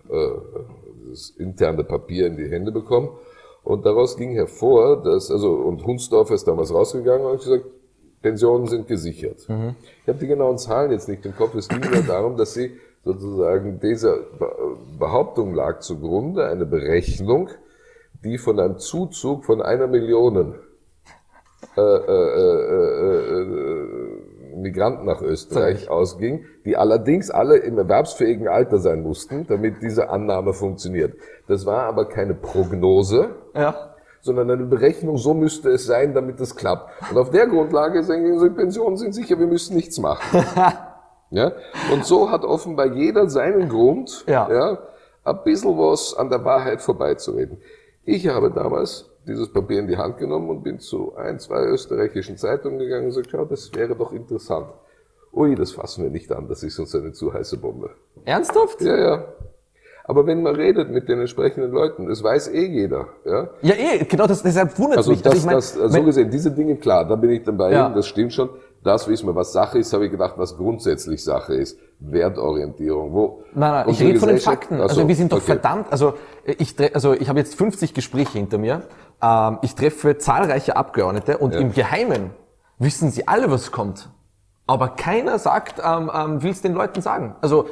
[0.09, 0.31] äh,
[1.13, 3.11] dieses interne Papier in die Hände bekommen.
[3.65, 7.65] Und daraus ging hervor, dass, also, und Hunsdorf ist damals rausgegangen und hat gesagt,
[8.21, 9.47] Pensionen sind gesichert.
[10.03, 11.55] Ich habe die genauen Zahlen jetzt nicht im Kopf.
[11.55, 12.73] Es ging nur darum, dass sie
[13.05, 17.49] sozusagen dieser Be- Behauptung lag zugrunde eine Berechnung,
[18.25, 20.55] die von einem Zuzug von einer Million
[21.77, 24.22] äh, äh, äh, äh,
[24.61, 30.53] Migranten nach Österreich ausging, die allerdings alle im erwerbsfähigen Alter sein mussten, damit diese Annahme
[30.53, 31.15] funktioniert.
[31.49, 33.95] Das war aber keine Prognose, Ja.
[34.21, 36.91] sondern eine Berechnung, so müsste es sein, damit es klappt.
[37.11, 40.45] Und auf der Grundlage sagen sie, Pensionen sind sicher, wir müssen nichts machen.
[41.31, 41.53] ja?
[41.93, 44.49] Und so hat offenbar jeder seinen Grund, Ja.
[44.53, 44.79] Ja,
[45.25, 47.59] ein bisschen was an der Wahrheit vorbeizureden.
[48.05, 52.37] Ich habe damals dieses Papier in die Hand genommen und bin zu ein, zwei österreichischen
[52.37, 54.67] Zeitungen gegangen und gesagt, schau, das wäre doch interessant.
[55.33, 57.91] Ui, das fassen wir nicht an, das ist uns eine zu heiße Bombe.
[58.25, 58.81] Ernsthaft?
[58.83, 59.25] Ja, ja.
[60.05, 63.07] Aber wenn man redet mit den entsprechenden Leuten, das weiß eh jeder.
[63.25, 63.51] Ja?
[63.63, 65.23] Ja, eh, genau, das, deshalb wundert Also, mich.
[65.23, 67.71] das, ich mein, das, also so gesehen, diese Dinge, klar, da bin ich dann bei
[67.71, 67.87] Ja.
[67.87, 68.51] Ihnen, das stimmt schon.
[68.83, 71.79] Das wissen wir, was Sache ist, habe ich gedacht, was grundsätzlich Sache ist.
[72.01, 73.13] Wertorientierung.
[73.13, 74.75] Wo Nein, nein, ich rede von den Fakten.
[74.81, 75.47] Ach so, Also wir sind doch okay.
[75.47, 78.83] verdammt, also ich, also ich habe jetzt 50 Gespräche hinter mir.
[79.23, 81.61] Ähm, ich treffe zahlreiche Abgeordnete und Ja.
[81.61, 82.31] im Geheimen
[82.79, 84.11] wissen sie alle, was kommt.
[84.67, 87.37] Aber keiner sagt, ähm, ähm, will es den Leuten sagen.
[87.41, 87.67] Also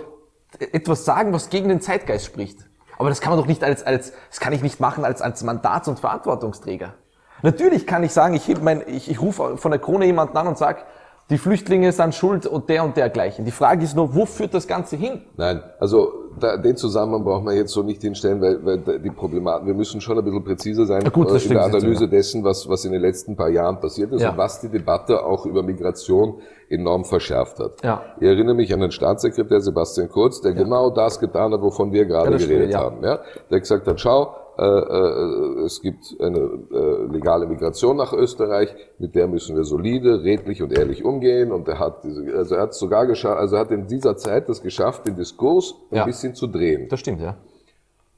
[0.59, 2.69] e- etwas sagen, was gegen den Zeitgeist spricht.
[2.99, 5.43] Aber das kann man doch nicht als, als das kann ich nicht machen als, als
[5.43, 6.95] Mandats- und Verantwortungsträger.
[7.43, 10.47] Natürlich kann ich sagen, ich, heb mein, ich, ich rufe von der Krone jemanden an
[10.47, 10.83] und sage,
[11.31, 13.45] die Flüchtlinge sind schuld und der und dergleichen.
[13.45, 15.23] Die Frage ist nur, wo führt das Ganze hin?
[15.37, 19.67] Nein, also da, den Zusammenhang braucht man jetzt so nicht hinstellen, weil, weil die Problematik,
[19.67, 21.75] wir müssen schon ein bisschen präziser sein Na gut, das äh, in stimmt der jetzt,
[21.77, 22.11] Analyse ja.
[22.11, 24.31] dessen, was, was in den letzten paar Jahren passiert ist Ja.
[24.31, 26.35] und was die Debatte auch über Migration
[26.69, 27.83] enorm verschärft hat.
[27.83, 28.03] Ja.
[28.21, 32.07] Ich erinnere mich an den Staatssekretär Sebastian Kurz, der genau das getan hat, wovon wir
[32.07, 32.81] gerade Ja, stimmt, geredet ja.
[32.81, 33.05] haben.
[33.05, 33.21] Ja?
[33.51, 34.35] Der gesagt hat, schau,
[35.65, 36.39] es gibt eine
[36.73, 41.51] äh, legale Migration nach Österreich, mit der müssen wir solide, redlich und ehrlich umgehen.
[41.53, 44.49] Und er hat, diese, also er hat sogar geschafft, also er hat in dieser Zeit
[44.49, 46.05] das geschafft, den Diskurs ein Ja.
[46.05, 46.89] bisschen zu drehen.
[46.89, 47.37] Das stimmt, ja.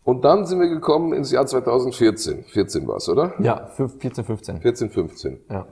[0.05, 2.45] Und dann sind wir gekommen ins Jahr 2014.
[2.45, 3.35] 14 war es, oder?
[3.39, 4.61] Ja, fünf- 14, 15.
[4.61, 5.39] 14, 15.
[5.49, 5.67] Ja,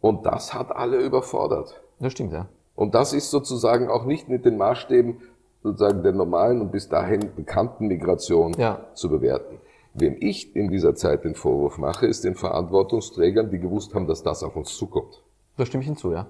[0.00, 1.80] Und das hat alle überfordert.
[2.00, 2.46] das stimmt, ja.
[2.74, 5.18] Und das ist sozusagen auch nicht mit den Maßstäben
[5.62, 8.80] sozusagen der normalen und bis dahin bekannten Migration Ja.
[8.94, 9.58] zu bewerten.
[9.94, 14.22] Wem ich in dieser Zeit den Vorwurf mache, ist den Verantwortungsträgern, die gewusst haben, dass
[14.24, 15.22] das auf uns zukommt.
[15.56, 16.26] Da stimme ich hinzu, ja.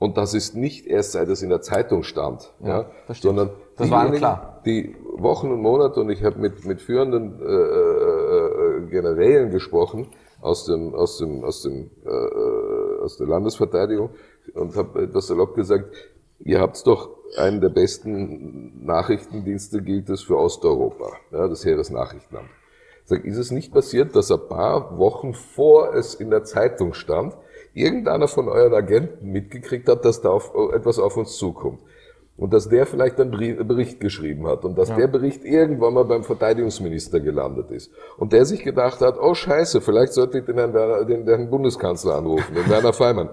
[0.00, 3.36] Und das ist nicht erst seit es in der Zeitung stand, Ja, ja, das stimmt.
[3.36, 4.62] sondern Das war klar.
[4.64, 10.08] die Wochen und Monate, und ich habe mit, mit führenden äh, äh, Generälen gesprochen
[10.40, 14.10] aus dem, aus dem, aus dem, äh, äh, aus der Landesverteidigung
[14.54, 15.94] und habe etwas salopp gesagt,
[16.40, 22.48] ihr habt doch einen der besten Nachrichtendienste gilt es für Osteuropa, ja, das Heeresnachrichtenamt.
[23.10, 27.36] Sag, ist es nicht passiert, dass ein paar Wochen vor es in der Zeitung stand,
[27.74, 31.80] irgendeiner von euren Agenten mitgekriegt hat, dass da auf, etwas auf uns zukommt?
[32.36, 33.32] Und dass der vielleicht einen
[33.66, 37.90] Bericht geschrieben hat und dass der Bericht irgendwann mal beim Verteidigungsminister gelandet ist.
[38.16, 42.14] Und der sich gedacht hat, oh scheiße, vielleicht sollte ich den den, den Herrn Bundeskanzler
[42.14, 43.30] anrufen, den Werner Feimann.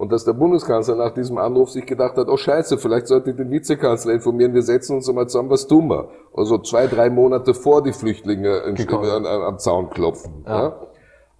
[0.00, 3.36] Und dass der Bundeskanzler nach diesem Anruf sich gedacht hat, oh scheiße, vielleicht sollte ich
[3.36, 6.08] den Vizekanzler informieren, wir setzen uns mal zusammen, was tun wir?
[6.34, 10.46] Also zwei, drei Monate vor die Flüchtlinge an, am Zaun klopfen.
[10.46, 10.80] Ja.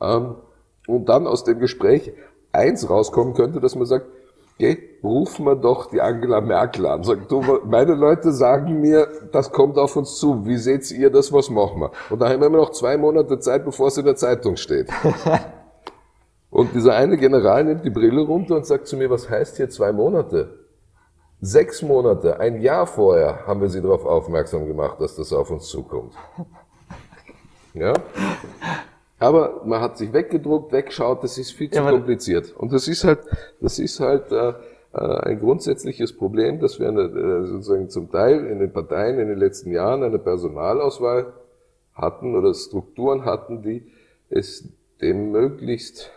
[0.03, 0.35] Ähm,
[0.87, 2.13] und dann aus dem Gespräch
[2.53, 4.05] eins rauskommen könnte, dass man sagt,
[4.59, 7.03] geh, rufen wir doch die Angela Merkel an.
[7.03, 10.45] Sagt, du, meine Leute sagen mir, das kommt auf uns zu.
[10.45, 11.33] Wie seht ihr das?
[11.33, 11.93] Was machen wir?
[12.11, 14.91] Und da haben wir immer noch zwei Monate Zeit, bevor es in der Zeitung steht.
[16.61, 19.71] Und dieser eine General nimmt die Brille runter und sagt zu mir, was heißt hier
[19.71, 20.59] zwei Monate?
[21.41, 25.69] Sechs Monate, ein Jahr vorher haben wir sie darauf aufmerksam gemacht, dass das auf uns
[25.69, 26.13] zukommt.
[27.73, 27.95] Ja?
[29.19, 32.55] Aber man hat sich weggedruckt, weggeschaut, das ist viel zu Ja, kompliziert.
[32.55, 33.21] Und das ist halt,
[33.63, 34.53] das ist halt äh,
[34.93, 39.29] äh, ein grundsätzliches Problem, dass wir eine, äh, sozusagen zum Teil in den Parteien in
[39.29, 41.33] den letzten Jahren eine Personalauswahl
[41.95, 43.91] hatten oder Strukturen hatten, die
[44.29, 44.69] es
[45.01, 46.11] dem möglichst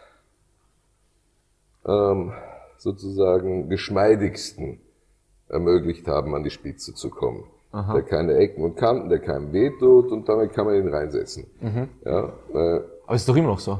[1.86, 2.34] ähm,
[2.78, 4.80] sozusagen geschmeidigsten
[5.50, 7.43] ermöglicht haben, an die Spitze zu kommen.
[7.74, 11.48] Der keine Ecken und Kanten, der keinem wehtut und damit kann man ihn reinsetzen.
[12.06, 13.80] Ja, äh, Aber ist doch immer noch so.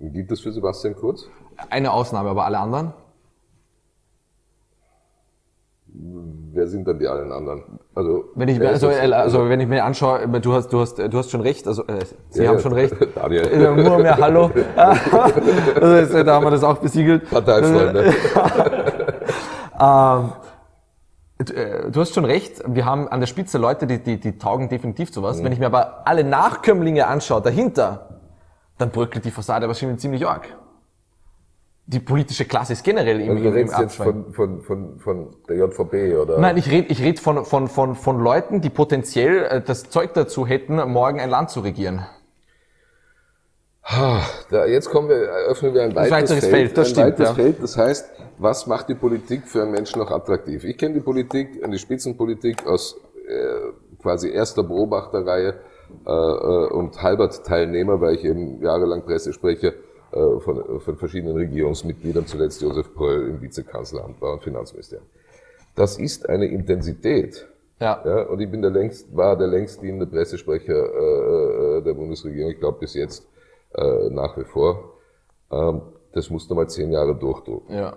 [0.00, 1.28] gilt das für Sebastian Kurz?
[1.68, 2.94] Eine Ausnahme, aber alle anderen?
[6.52, 7.62] Wer sind dann die allen anderen?
[7.94, 11.18] Also, Wenn ich, ist also, also wenn ich mir anschaue, du hast, du hast, du
[11.18, 12.94] hast schon recht, also äh, Sie Ja, haben schon recht.
[13.14, 13.46] Daniel.
[13.46, 14.50] Äh, Nur mehr Hallo.
[14.76, 17.30] also äh, da haben wir das auch besiegelt.
[17.30, 18.12] Parteifreunde.
[19.82, 20.32] Ähm,
[21.38, 24.36] du, äh, du hast schon recht, wir haben an der Spitze Leute, die, die, die
[24.36, 25.42] taugen definitiv zu was.
[25.42, 28.20] Wenn ich mir aber alle Nachkömmlinge anschaue, dahinter,
[28.76, 30.54] dann bröckelt die Fassade aber schon ziemlich arg.
[31.92, 34.98] Die politische Klasse ist generell im, Also, du im, im redest jetzt von, von, von,
[35.00, 36.38] von der JVP oder?
[36.38, 40.14] Nein, ich rede ich red von, von, von, von Leuten, die potenziell äh, das Zeug
[40.14, 42.06] dazu hätten, morgen ein Land zu regieren.
[44.50, 45.16] Da, jetzt kommen wir,
[45.48, 46.52] öffnen wir ein weiteres, weiteres Feld.
[46.52, 47.34] Feld, das ein stimmt, weiteres ja.
[47.34, 47.62] Feld.
[47.62, 50.62] Das heißt, was macht die Politik für einen Menschen noch attraktiv?
[50.62, 55.54] Ich kenne die Politik, die Spitzenpolitik aus äh, quasi erster Beobachterreihe
[56.06, 62.60] äh, äh, und Halbert-Teilnehmer, weil ich eben jahrelang Pressesprecher äh, von, von verschiedenen Regierungsmitgliedern, zuletzt
[62.62, 65.06] Josef Pröll im Vizekanzleramt war und Finanzministerium.
[65.74, 67.48] Das ist eine Intensität.
[67.80, 68.02] Ja.
[68.04, 72.50] Ja, und ich bin der längst, war der längst dienende Pressesprecher äh, äh, der Bundesregierung,
[72.50, 73.26] ich glaube bis jetzt
[73.74, 74.94] äh, nach wie vor.
[75.50, 75.80] Ähm,
[76.12, 77.74] das musste mal zehn Jahre durchdrucken.
[77.74, 77.96] Ja.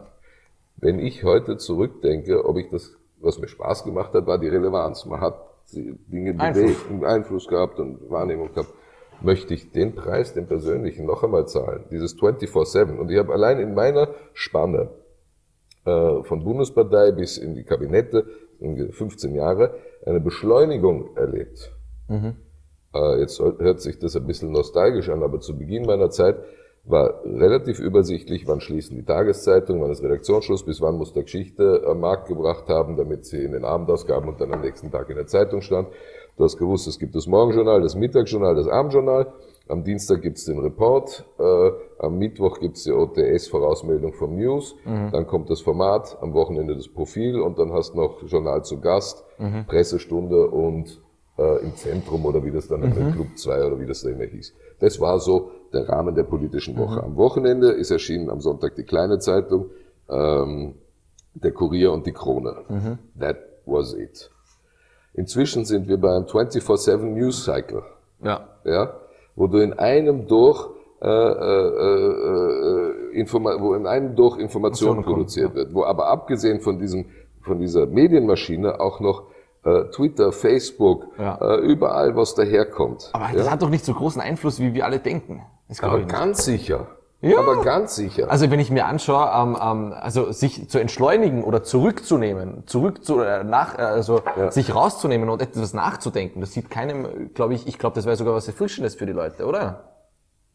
[0.78, 5.06] Wenn ich heute zurückdenke, ob ich das, was mir Spaß gemacht hat, war die Relevanz.
[5.06, 5.36] Man hat
[5.74, 6.64] Dinge Einfluss.
[6.64, 8.70] bewegt und Einfluss gehabt und Wahrnehmung gehabt.
[9.22, 11.86] Möchte ich den Preis, den persönlichen, noch einmal zahlen?
[11.92, 12.98] Dieses 24-7.
[12.98, 14.90] Und ich habe allein in meiner Spanne
[15.86, 18.26] äh, von Bundespartei bis in die Kabinette,
[18.60, 21.72] ungefähr 15 Jahre, eine Beschleunigung erlebt.
[22.94, 26.38] Äh, jetzt hört sich das ein bisschen nostalgisch an, aber zu Beginn meiner Zeit
[26.86, 31.84] war relativ übersichtlich, wann schließen die Tageszeitungen, wann ist Redaktionsschluss, bis wann muss der Geschichte
[31.88, 35.16] am Markt gebracht haben, damit sie in den Abendausgaben und dann am nächsten Tag in
[35.16, 35.88] der Zeitung stand.
[36.38, 39.32] Du hast gewusst, es gibt das Morgenjournal, das Mittagsjournal, das Abendjournal.
[39.70, 44.76] Am Dienstag gibt's den Report, äh, am Mittwoch gibt's die OTS-Vorausmeldung vom News,
[45.12, 49.24] dann kommt das Format, am Wochenende das Profil und dann hast noch Journal zu Gast,
[49.68, 51.00] Pressestunde und
[51.38, 53.14] äh, im Zentrum oder wie das dann mhm.
[53.14, 54.54] Club 2 oder wie das da immer hieß.
[54.80, 57.02] Das war so der Rahmen der politischen Woche.
[57.02, 59.68] Am Wochenende ist erschienen am Sonntag die kleine Zeitung,
[60.10, 60.76] ähm,
[61.34, 62.58] der Kurier und die Krone.
[63.20, 64.30] That was it.
[65.14, 67.84] Inzwischen sind wir beim 24-7 News Cycle
[68.24, 68.48] Ja.
[68.66, 68.94] ja,
[69.36, 70.68] wo du in einem durch
[71.02, 72.08] äh, äh,
[73.12, 77.06] äh, Informa wo in einem durch Information Informationen produziert wird, wo aber abgesehen von diesem
[77.42, 79.24] von dieser Medienmaschine auch noch
[79.66, 81.38] äh, Twitter, Facebook, Ja.
[81.42, 83.10] äh, überall was daherkommt.
[83.14, 83.34] Aber ja?
[83.36, 85.42] das hat doch nicht so großen Einfluss, wie wir alle denken.
[85.68, 86.88] Das aber ganz sicher.
[87.24, 87.40] Ja.
[87.40, 88.30] Aber ganz sicher.
[88.30, 93.22] Also wenn ich mir anschaue, ähm, ähm, also sich zu entschleunigen oder zurückzunehmen, zurück zu
[93.22, 94.52] äh, nach, äh, also Ja.
[94.52, 98.34] sich rauszunehmen und etwas nachzudenken, das sieht keinem, glaube ich, ich glaube, das wäre sogar
[98.34, 99.86] was Erfrischendes für die Leute, oder?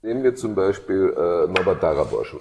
[0.02, 2.36] Nehmen wir zum Beispiel äh, Norbert Darabosch.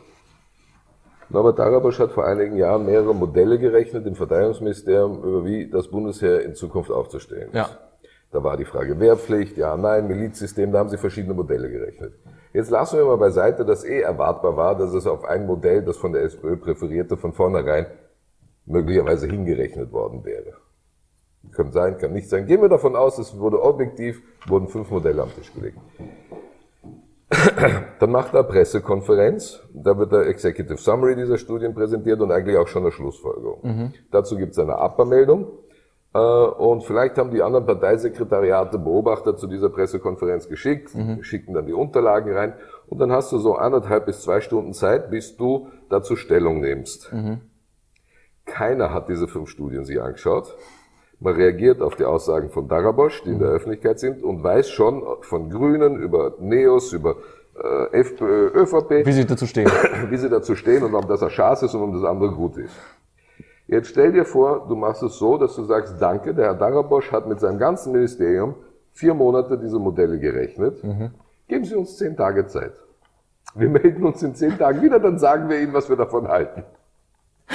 [1.30, 6.42] Norbert Darabosch hat vor einigen Jahren mehrere Modelle gerechnet im Verteidigungsministerium, über wie das Bundesheer
[6.44, 7.56] in Zukunft aufzustellen ist.
[7.56, 7.70] Ja.
[8.32, 12.14] Da war die Frage Wehrpflicht, ja, nein, Milizsystem, da haben sie verschiedene Modelle gerechnet.
[12.58, 15.96] Jetzt lassen wir mal beiseite, dass eh erwartbar war, dass es auf ein Modell, das
[15.96, 17.86] von der SPÖ präferierte, von vornherein
[18.66, 20.54] möglicherweise hingerechnet worden wäre.
[21.52, 22.48] Kann sein, kann nicht sein.
[22.48, 25.78] Gehen wir davon aus, es wurde objektiv, wurden fünf Modelle am Tisch gelegt.
[28.00, 32.58] Dann macht er eine Pressekonferenz, da wird der Executive Summary dieser Studien präsentiert und eigentlich
[32.58, 33.94] auch schon eine Schlussfolgerung.
[34.10, 35.50] Dazu gibt es eine Abmeldung
[36.20, 42.34] und vielleicht haben die anderen Parteisekretariate Beobachter zu dieser Pressekonferenz geschickt, schicken dann die Unterlagen
[42.34, 42.54] rein
[42.88, 47.12] und dann hast du so anderthalb bis zwei Stunden Zeit, bis du dazu Stellung nimmst.
[48.46, 50.56] Keiner hat diese fünf Studien sich angeschaut.
[51.20, 55.04] Man reagiert auf die Aussagen von Darabosch, die in der Öffentlichkeit sind, und weiß schon
[55.22, 57.16] von Grünen über Neos, über
[57.62, 59.68] äh, FPÖ, ÖVP, Wie sie dazu stehen.
[60.10, 62.58] wie sie dazu stehen und ob das ein Schatz ist und ob das andere gut
[62.58, 62.74] ist.
[63.68, 67.12] Jetzt stell dir vor, du machst es so, dass du sagst, danke, der Herr Darabosch
[67.12, 68.56] hat mit seinem ganzen Ministerium
[68.94, 70.82] vier Monate diese Modelle gerechnet.
[71.48, 72.74] Geben Sie uns zehn Tage Zeit.
[73.56, 76.64] Wir melden uns in zehn Tagen wieder, dann sagen wir Ihnen, was wir davon halten.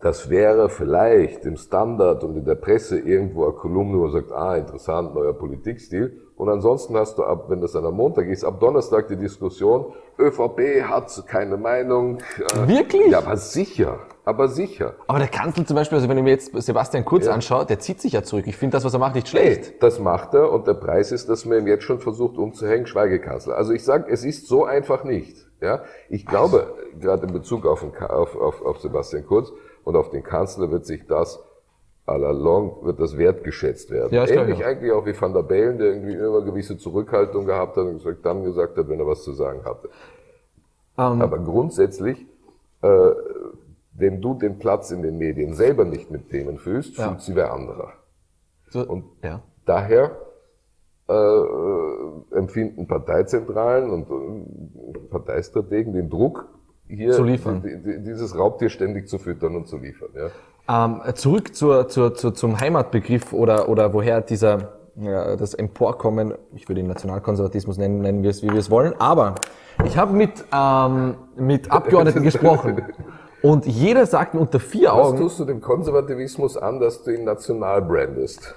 [0.00, 4.30] Das wäre vielleicht im Standard und in der Presse irgendwo eine Kolumne, wo man sagt,
[4.30, 6.22] ah, interessant, neuer Politikstil.
[6.38, 9.92] Und ansonsten hast du ab, wenn das dann am Montag ist, ab Donnerstag die Diskussion,
[10.20, 12.18] ÖVP hat keine Meinung.
[12.38, 13.10] Äh, Wirklich?
[13.10, 14.94] Ja, aber sicher, aber sicher.
[15.08, 18.00] Aber der Kanzler zum Beispiel, also wenn ich mir jetzt Sebastian Kurz anschaue, der zieht
[18.00, 18.46] sich ja zurück.
[18.46, 19.66] Ich finde das, was er macht, nicht schlecht.
[19.66, 22.86] Hey, das macht er und der Preis ist, dass man ihm jetzt schon versucht umzuhängen,
[22.86, 23.56] Schweigekanzler.
[23.56, 25.44] Also ich sage, es ist so einfach nicht.
[25.60, 29.50] Ja, ich glaube, gerade in Bezug auf, den, auf, auf, auf Sebastian Kurz
[29.82, 31.42] und auf den Kanzler wird sich das
[32.08, 34.12] à la longue wird das wertgeschätzt werden.
[34.14, 34.68] Ja, Ähnlich auch.
[34.68, 38.24] eigentlich auch wie Van der Bellen, der irgendwie immer gewisse Zurückhaltung gehabt hat und gesagt,
[38.24, 39.88] dann gesagt hat, wenn er was zu sagen hatte.
[40.96, 42.26] Ähm, Aber grundsätzlich,
[42.82, 43.10] äh,
[43.94, 47.08] wenn du den Platz in den Medien selber nicht mit Themen fühlst, Ja.
[47.08, 47.92] fühlt sie wer anderer.
[48.70, 49.42] so, und- ja.
[49.64, 50.16] Daher
[51.10, 56.46] äh, empfinden Parteizentralen und äh, Parteistrategen den Druck,
[56.86, 57.12] hier
[58.04, 60.10] dieses Raubtier ständig zu füttern und zu liefern.
[60.14, 60.30] Ja.
[60.70, 66.68] Ähm, zurück zur, zur, zur, zum Heimatbegriff oder, oder woher dieser, ja, das Emporkommen, ich
[66.68, 69.36] würde ihn Nationalkonservatismus nennen, nennen wir es, wie wir es wollen, aber
[69.84, 72.82] ich habe mit, ähm, mit Abgeordneten gesprochen
[73.40, 77.12] und jeder sagt mir unter vier Was Augen, tust du dem Konservativismus an, dass du
[77.14, 78.54] ihn national brandest?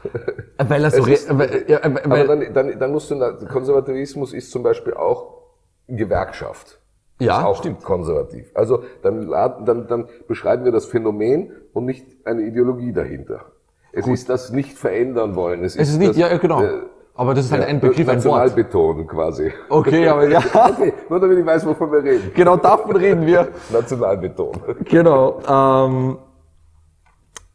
[0.68, 4.52] weil er so, ist- weil, ja, weil, Aber dann, dann, dann musst du, Konservativismus ist
[4.52, 5.44] zum Beispiel auch
[5.88, 6.81] Gewerkschaft.
[7.22, 7.84] Ja, ist auch stimmt.
[7.84, 8.52] konservativ.
[8.54, 9.30] Also dann,
[9.66, 13.46] dann, dann beschreiben wir das Phänomen und nicht eine Ideologie dahinter.
[13.94, 15.64] Es ist das nicht verändern wollen.
[15.64, 16.64] Es, es ist nicht, das, ja, genau.
[16.64, 16.82] äh,
[17.14, 18.16] aber das ist halt ja, ein Begriff, ein Wort.
[18.16, 19.52] Nationalbeton quasi.
[19.70, 22.32] Okay, aber ja, Okay, nur damit ich weiß, wovon wir reden.
[22.34, 23.50] genau davon reden wir.
[23.72, 24.54] Nationalbeton.
[24.86, 25.40] Genau.
[25.48, 26.18] Ähm,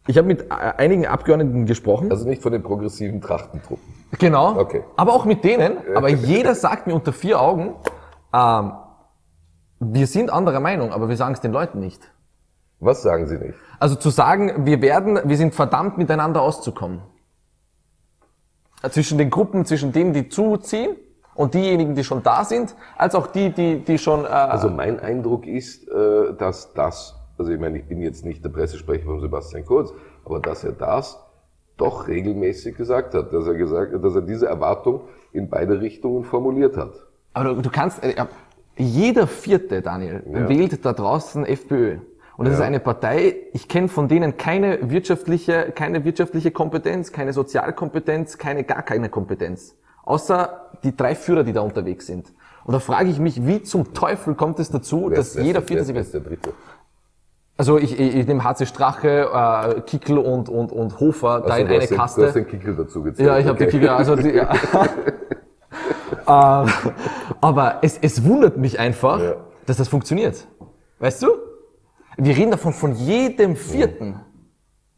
[0.06, 2.10] ich habe mit einigen Abgeordneten gesprochen.
[2.10, 3.82] Also nicht von den progressiven Trachtentruppen.
[4.18, 4.56] Genau.
[4.56, 4.84] Okay.
[4.96, 5.78] Aber auch mit denen.
[5.96, 7.74] Aber jeder sagt mir unter vier Augen,
[8.32, 8.72] ähm,
[9.80, 12.00] wir sind anderer Meinung, aber wir sagen es den Leuten nicht.
[12.80, 13.54] Was sagen Sie nicht?
[13.78, 17.02] Also zu sagen, wir werden, wir sind verdammt miteinander auszukommen.
[18.90, 20.96] Zwischen den Gruppen, zwischen denen, die zuziehen
[21.34, 24.24] und diejenigen, die schon da sind, als auch die, die, die schon.
[24.24, 28.44] Äh, Also mein Eindruck ist, äh, dass das, also ich meine, ich bin jetzt nicht
[28.44, 29.92] der Pressesprecher von Sebastian Kurz,
[30.24, 31.18] aber dass er das
[31.76, 36.76] doch regelmäßig gesagt hat, dass er gesagt dass er diese Erwartung in beide Richtungen formuliert
[36.76, 36.94] hat.
[37.34, 38.14] Aber du, du kannst, äh,
[38.76, 40.48] jeder Vierte, Daniel, Ja.
[40.48, 41.98] wählt da draußen FPÖ.
[42.36, 47.32] Und das ist eine Partei, ich kenne von denen keine wirtschaftliche, keine wirtschaftliche Kompetenz, keine
[47.32, 49.74] Sozialkompetenz, keine, gar keine Kompetenz.
[50.04, 52.32] Außer die drei Führer, die da unterwegs sind.
[52.64, 55.62] Und da frage ich mich, wie zum Teufel kommt es dazu, Wer dass ist- jeder
[55.62, 56.10] Vierte sich...
[56.10, 56.50] der Dritte?
[57.56, 61.62] Also ich, ich, ich nehme HC Strache, äh, Kickel und, und, und Hofer da Also
[61.62, 62.20] in du eine den, Kaste.
[62.20, 63.26] Du hast den Kickel dazu gezählt.
[63.26, 63.70] Ja, ich habe okay.
[63.70, 64.52] die Kicker, also die, ja.
[66.26, 69.36] aber es, es wundert mich einfach, Ja.
[69.66, 70.46] dass das funktioniert.
[70.98, 71.28] Weißt du?
[72.16, 74.20] Wir reden davon von jedem Vierten.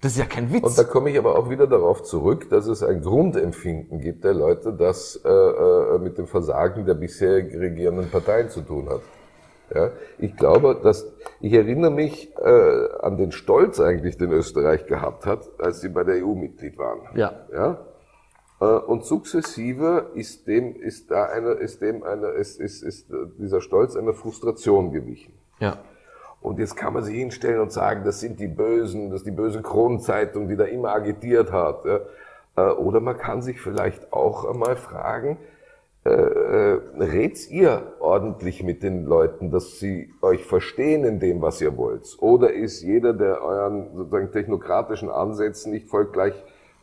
[0.01, 0.63] Das ist ja kein Witz.
[0.63, 4.33] Und da komme ich aber auch wieder darauf zurück, dass es ein Grundempfinden gibt der
[4.35, 9.01] Leute, das äh, äh, mit dem Versagen der bisher regierenden Parteien zu tun hat.
[9.75, 11.11] Ja, ich glaube, dass
[11.41, 16.05] ich erinnere mich äh, an den Stolz eigentlich, den Österreich gehabt hat, als sie bei
[16.05, 17.01] der EU Mitglied waren.
[17.17, 17.33] Ja.
[17.53, 17.79] Ja.
[18.61, 23.07] Äh, Und sukzessive ist dem ist da eine ist dem eine ist ist, ist
[23.39, 25.33] dieser Stolz einer Frustration gewichen.
[25.61, 25.79] ja.
[26.41, 29.33] Und jetzt kann man sich hinstellen und sagen, das sind die Bösen, das ist die
[29.33, 31.85] böse Kronenzeitung, die da immer agitiert hat.
[31.85, 35.37] Äh, Oder man kann sich vielleicht auch einmal fragen,
[36.05, 41.61] äh, äh, redt's ihr ordentlich mit den Leuten, dass sie euch verstehen in dem, was
[41.61, 42.17] ihr wollt?
[42.21, 46.35] Oder ist jeder, der euren sozusagen technokratischen Ansätzen nicht folgt, gleich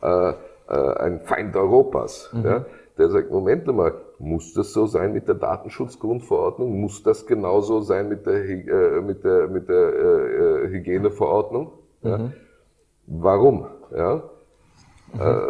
[0.02, 0.34] äh,
[0.74, 2.34] ein Feind Europas?
[2.44, 2.64] Ja?
[2.98, 6.80] Der sagt, Moment mal, muss das so sein mit der Datenschutzgrundverordnung?
[6.80, 11.72] Muss das genauso sein mit der, äh, mit der, mit der äh, äh, Hygieneverordnung?
[12.02, 12.30] Ja?
[13.06, 13.66] Warum?
[13.94, 14.22] Ja?
[15.18, 15.40] Äh,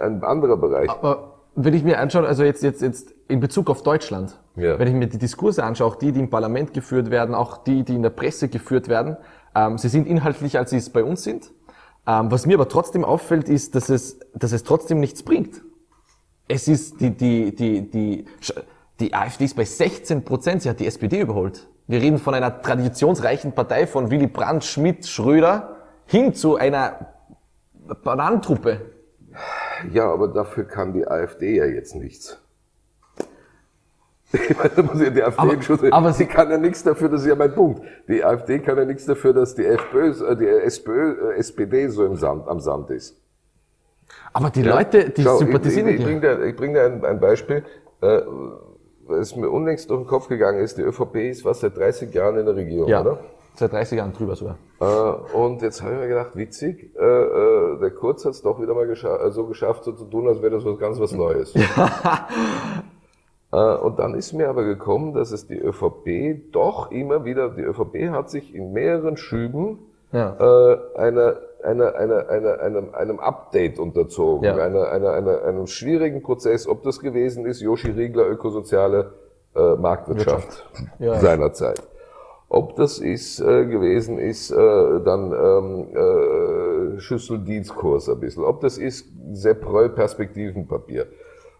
[0.00, 0.90] ein anderer Bereich.
[0.90, 4.78] Aber wenn ich mir anschaue, also jetzt, jetzt, jetzt in Bezug auf Deutschland, Ja.
[4.78, 7.82] wenn ich mir die Diskurse anschaue, auch die, die im Parlament geführt werden, auch die,
[7.82, 9.16] die in der Presse geführt werden,
[9.54, 11.52] ähm, sie sind inhaltlicher, als sie es bei uns sind.
[12.06, 15.62] Ähm, was mir aber trotzdem auffällt, ist, dass es, dass es trotzdem nichts bringt.
[16.48, 18.24] Es ist die, die, die, die,
[19.00, 21.68] die AfD ist bei 16 Prozent, sie hat die SPD überholt.
[21.86, 25.76] Wir reden von einer traditionsreichen Partei von Willy Brandt, Schmidt, Schröder
[26.06, 27.14] hin zu einer
[28.04, 28.80] Bananentruppe.
[29.92, 32.38] Ja, aber dafür kann die AfD ja jetzt nichts.
[33.16, 34.21] Ich meine, da muss ja
[35.14, 37.82] die AfD Aber- schon, aber sie kann ja nichts dafür, das ist ja mein Punkt.
[38.08, 42.04] Die AfD kann ja nichts dafür, dass die FPÖ, äh, die SPÖ, äh, SPD so
[42.04, 43.16] im Sand, am Sand ist.
[44.32, 46.10] Aber die Leute, die Schau, sympathisieren ich, ich, ich dir.
[46.12, 47.64] bring dir, ich bring dir ein, ein Beispiel,
[48.00, 48.20] äh,
[49.06, 50.78] was mir unlängst durch den Kopf gegangen ist.
[50.78, 53.18] Die ÖVP ist was seit 30 Jahren in der Regierung, Ja, oder?
[53.56, 54.56] seit 30 Jahren drüber sogar.
[54.80, 54.84] Äh,
[55.36, 58.74] und jetzt habe ich mir gedacht, witzig, äh, äh, der Kurz hat es doch wieder
[58.74, 61.52] mal gescha so geschafft, so zu tun, als wäre das was ganz was Neues.
[63.52, 67.62] äh, und dann ist mir aber gekommen, dass es die ÖVP doch immer wieder, die
[67.62, 69.78] ÖVP hat sich in mehreren Schüben
[70.12, 70.36] Ja.
[70.38, 74.56] äh, einer, einer, einer, einer, einem, einem Update unterzogen, Ja.
[74.56, 79.12] einer, einer, einer, einem schwierigen Prozess, ob das gewesen ist, Joshi Riegler, ökosoziale
[79.54, 80.66] äh, Marktwirtschaft
[80.98, 81.14] Ja.
[81.20, 81.82] seinerzeit.
[82.48, 88.44] Ob das ist äh, gewesen ist, äh, dann ähm, äh, Schüsseldienstkurs ein bisschen.
[88.44, 91.06] Ob das ist Sepp Reul Perspektivenpapier,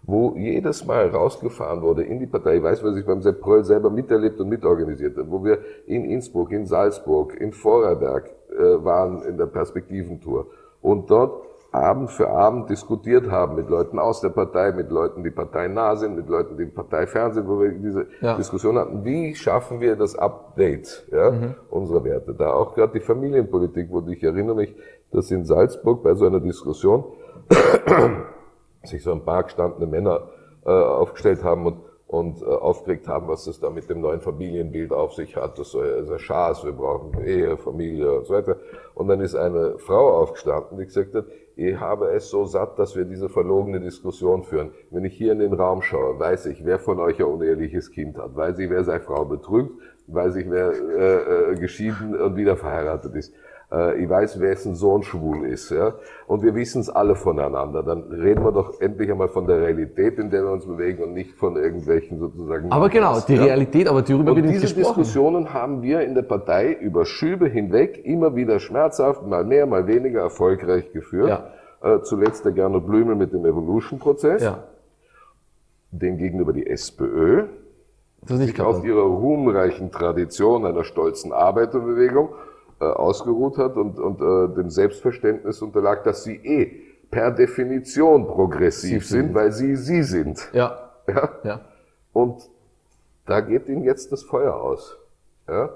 [0.04, 2.56] wo jedes Mal rausgefahren wurde in die Partei.
[2.56, 6.04] Ich weiß, was ich beim Sepp Reul selber miterlebt und mitorganisiert habe, wo wir in
[6.04, 10.46] Innsbruck, in Salzburg, in Vorarlberg äh, waren in der Perspektiventour
[10.80, 11.42] und dort
[11.72, 16.16] Abend für Abend diskutiert haben mit Leuten aus der Partei, mit Leuten, die parteinah sind,
[16.16, 18.36] mit Leuten, die parteifern sind, wo wir diese Ja.
[18.36, 22.34] Diskussion hatten, wie schaffen wir das Update ja, unserer Werte.
[22.34, 24.74] Da auch gerade die Familienpolitik, wo ich erinnere mich,
[25.12, 27.04] dass in Salzburg bei so einer Diskussion
[28.84, 30.28] sich so ein paar gestandene Männer
[30.64, 34.92] äh, aufgestellt haben und, und äh, aufgeregt haben, was das da mit dem neuen Familienbild
[34.92, 35.58] auf sich hat.
[35.58, 38.56] Das ja sehr Schaß, wir brauchen Ehe, Familie und so weiter.
[38.94, 41.24] Und dann ist eine Frau aufgestanden, die gesagt hat,
[41.54, 44.72] ich habe es so satt, dass wir diese verlogene Diskussion führen.
[44.90, 48.16] Wenn ich hier in den Raum schaue, weiß ich, wer von euch ein uneheliches Kind
[48.16, 49.72] hat, weiß ich, wer seine Frau betrügt,
[50.06, 53.34] weiß ich, wer äh, äh, geschieden und wieder verheiratet ist.
[53.72, 55.70] Äh, ich weiß, wessen Sohn schwul ist.
[55.70, 55.94] Ja?
[56.26, 57.82] Und wir wissen es alle voneinander.
[57.82, 61.14] Dann reden wir doch endlich einmal von der Realität, in der wir uns bewegen und
[61.14, 62.70] nicht von irgendwelchen sozusagen...
[62.70, 63.44] Aber genau, die Ja?
[63.44, 65.00] Realität, aber darüber Und wird nicht diese gesprochen.
[65.02, 69.86] Diskussionen haben wir in der Partei über Schübe hinweg immer wieder schmerzhaft, mal mehr, mal
[69.86, 71.28] weniger erfolgreich geführt.
[71.30, 71.94] Ja.
[71.96, 74.64] Äh, zuletzt der Gernot Blümel mit dem Evolution-Prozess, Ja,
[75.90, 77.44] dem gegenüber die SPÖ,
[78.22, 78.84] das ist nicht sich klar.
[78.84, 82.28] ihrer ruhmreichen Tradition einer stolzen Arbeiterbewegung
[82.82, 89.06] äh, ausgeruht hat und, und äh, dem Selbstverständnis unterlag, dass sie eh per Definition progressiv
[89.06, 89.26] Sie sind.
[89.26, 90.48] sind, weil sie sie sind.
[90.52, 91.28] Ja, Ja?
[91.44, 91.60] ja.
[92.12, 92.48] Und
[93.26, 94.96] da geht ihnen jetzt das Feuer aus.
[95.48, 95.70] Ja?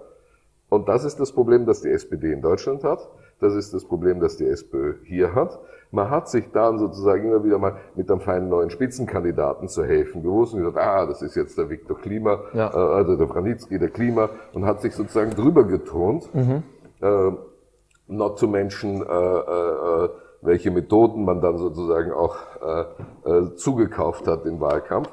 [0.68, 3.08] Und das ist das Problem, das die SPD in Deutschland hat.
[3.38, 5.58] Das ist das Problem, das die SPÖ hier hat.
[5.92, 10.22] Man hat sich dann sozusagen immer wieder mal mit einem feinen neuen Spitzenkandidaten zu helfen
[10.22, 12.70] gewusst und gesagt, ah, das ist jetzt der Viktor Klima, Ja.
[12.72, 16.60] äh, also der Branitzky, der Klima, und hat sich sozusagen drüber getont, äh,
[17.00, 20.08] not to mention, äh, äh, äh,
[20.42, 25.08] welche Methoden man dann sozusagen auch äh, äh, zugekauft hat im Wahlkampf.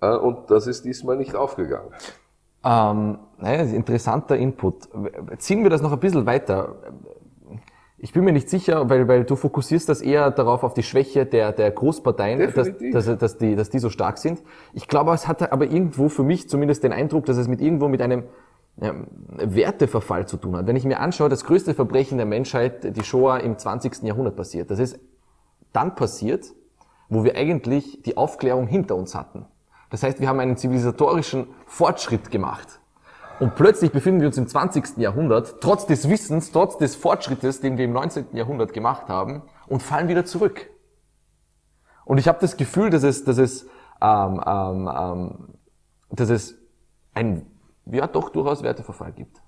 [0.00, 1.90] Äh, und das ist diesmal nicht aufgegangen.
[2.64, 4.88] Ähm, naja, interessanter Input.
[5.38, 6.76] Ziehen wir das noch ein bisschen weiter.
[7.98, 11.24] Ich bin mir nicht sicher, weil, weil du fokussierst das eher darauf auf die Schwäche
[11.24, 14.42] der, der Großparteien, dass, dass, dass, die, dass die so stark sind.
[14.72, 17.86] Ich glaube, es hat aber irgendwo für mich zumindest den Eindruck, dass es mit irgendwo
[17.86, 18.24] mit einem
[18.80, 20.66] ähm, Werteverfall zu tun hat.
[20.66, 24.02] Wenn ich mir anschaue, das größte Verbrechen der Menschheit, die Shoah im 20.
[24.02, 24.70] Jahrhundert passiert.
[24.70, 24.98] Das ist
[25.72, 26.52] dann passiert,
[27.08, 29.46] wo wir eigentlich die Aufklärung hinter uns hatten.
[29.90, 32.80] Das heißt, wir haben einen zivilisatorischen Fortschritt gemacht.
[33.40, 34.98] Und plötzlich befinden wir uns im 20.
[34.98, 38.26] Jahrhundert, trotz des Wissens, trotz des Fortschrittes, den wir im 19.
[38.32, 40.70] Jahrhundert gemacht haben, und fallen wieder zurück.
[42.04, 43.66] Und ich habe das Gefühl, dass es, dass es,
[44.00, 45.48] ähm, ähm, ähm,
[46.10, 46.56] dass es
[47.14, 47.46] ein,
[47.86, 49.40] ja doch durchaus Werteverfall gibt.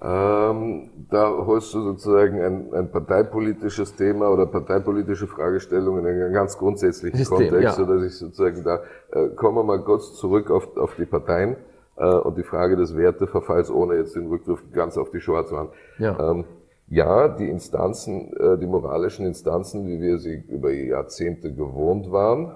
[0.00, 6.56] Ähm, da holst du sozusagen ein, ein parteipolitisches Thema oder parteipolitische Fragestellungen in einen ganz
[6.56, 7.72] grundsätzlichen System, Kontext, ja.
[7.72, 8.80] sodass ich sozusagen da,
[9.10, 11.56] äh, kommen wir mal kurz zurück auf, auf die Parteien
[11.96, 15.54] äh, und die Frage des Werteverfalls, ohne jetzt den Rückgriff ganz auf die Shoah zu
[15.54, 15.70] machen.
[15.98, 16.30] Ja.
[16.30, 16.44] Ähm,
[16.90, 22.54] ja, die Instanzen, äh, die moralischen Instanzen, wie wir sie über Jahrzehnte gewohnt waren,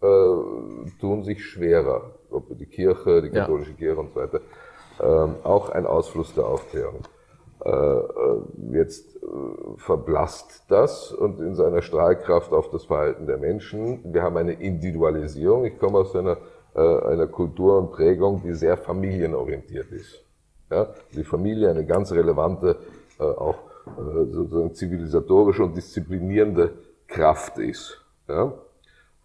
[0.00, 2.12] äh, tun sich schwerer.
[2.30, 3.42] Ob die Kirche, die Ja.
[3.42, 4.40] katholische Kirche und so weiter.
[5.00, 7.02] Ähm, auch ein Ausfluss der Aufklärung.
[7.64, 8.40] Äh, äh,
[8.72, 9.18] jetzt äh,
[9.78, 14.00] verblasst das und in seiner Strahlkraft auf das Verhalten der Menschen.
[14.12, 15.64] Wir haben eine Individualisierung.
[15.64, 16.36] Ich komme aus einer,
[16.74, 20.22] äh, einer Kultur und Prägung, die sehr familienorientiert ist.
[20.70, 20.88] Ja?
[21.14, 22.76] Die Familie eine ganz relevante,
[23.18, 23.56] äh, auch
[23.86, 26.74] äh, sozusagen zivilisatorische und disziplinierende
[27.08, 28.00] Kraft ist.
[28.28, 28.52] Ja?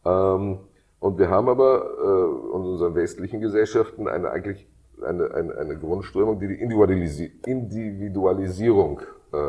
[0.06, 0.60] Ähm,
[1.04, 4.66] und wir haben aber äh, in unseren westlichen Gesellschaften eine eigentlich
[5.06, 9.02] eine, eine, eine Grundströmung, die die Individualisi Individualisierung
[9.34, 9.48] äh,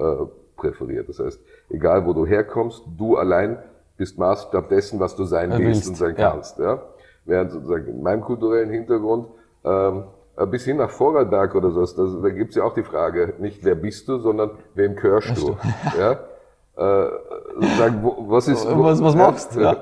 [0.00, 0.26] äh,
[0.56, 1.06] präferiert.
[1.10, 1.38] Das heißt,
[1.68, 3.58] egal wo du herkommst, du allein
[3.98, 6.30] bist Maßstab dessen, was du sein willst, willst, und sein ja.
[6.30, 6.58] kannst.
[6.58, 6.82] Ja?
[7.26, 9.28] Während sozusagen in meinem kulturellen Hintergrund
[9.64, 10.04] ähm,
[10.50, 13.74] bis hin nach Vorarlberg oder so, das, da gibt's ja auch die Frage, nicht wer
[13.74, 15.58] bist du, sondern wem gehörst du.
[15.98, 16.20] Ja?
[16.76, 17.06] Äh,
[17.54, 19.76] sozusagen, wo, was ist, wo, Was- was machst du, Ja.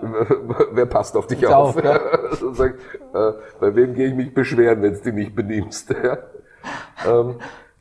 [0.72, 1.76] Wer passt auf dich Pass auf?
[1.76, 1.98] auf, ja.
[2.30, 2.74] sozusagen,
[3.12, 5.92] äh, bei wem gehe ich mich beschweren, wenn du dich nicht benimmst?
[6.04, 6.18] Ja?
[7.06, 7.34] Ähm,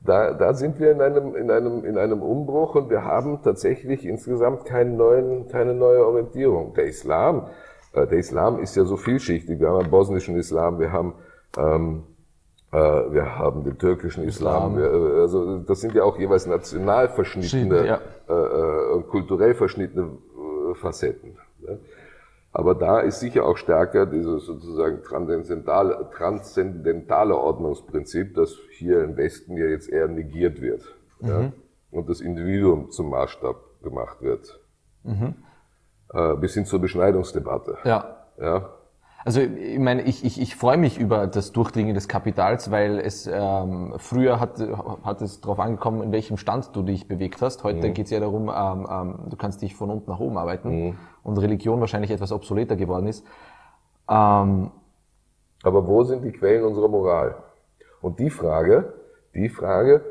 [0.05, 4.05] da, da sind wir in einem, in, einem, in einem Umbruch und wir haben tatsächlich
[4.05, 6.73] insgesamt keinen neuen, keine neue Orientierung.
[6.73, 7.47] Der Islam,
[7.93, 9.59] äh, der Islam ist ja so vielschichtig.
[9.61, 11.13] Wir haben einen bosnischen Islam, wir haben,
[11.57, 12.12] ähm, äh,
[13.13, 14.77] wir haben den türkischen Islam.
[14.77, 15.15] Islam.
[15.17, 17.99] Äh, also das sind ja auch jeweils national verschnittene, Ja.
[18.29, 20.03] äh, äh, kulturell verschnittene
[20.71, 21.37] äh, Facetten.
[21.59, 21.79] Ne?
[22.51, 29.57] Aber da ist sicher auch stärker dieses sozusagen transzendentale, transzendentale Ordnungsprinzip, das hier im Westen
[29.57, 30.83] ja jetzt eher negiert wird.
[31.21, 31.51] Ja?
[31.91, 34.59] Und das Individuum zum Maßstab gemacht wird.
[36.13, 37.77] Äh, bis hin zur Beschneidungsdebatte.
[37.85, 38.17] Ja.
[38.39, 38.69] Ja?
[39.25, 43.25] Also ich meine, ich, ich, ich freue mich über das Durchdringen des Kapitals, weil es
[43.25, 44.59] ähm, früher hat,
[45.03, 47.63] hat es darauf angekommen, in welchem Stand du dich bewegt hast.
[47.63, 50.97] Heute geht es ja darum, ähm, ähm, du kannst dich von unten nach oben arbeiten
[51.23, 53.25] und Religion wahrscheinlich etwas obsoleter geworden ist.
[54.09, 54.71] Ähm,
[55.63, 57.37] Aber wo sind die Quellen unserer Moral?
[58.01, 58.93] Und die Frage,
[59.33, 60.01] die Frage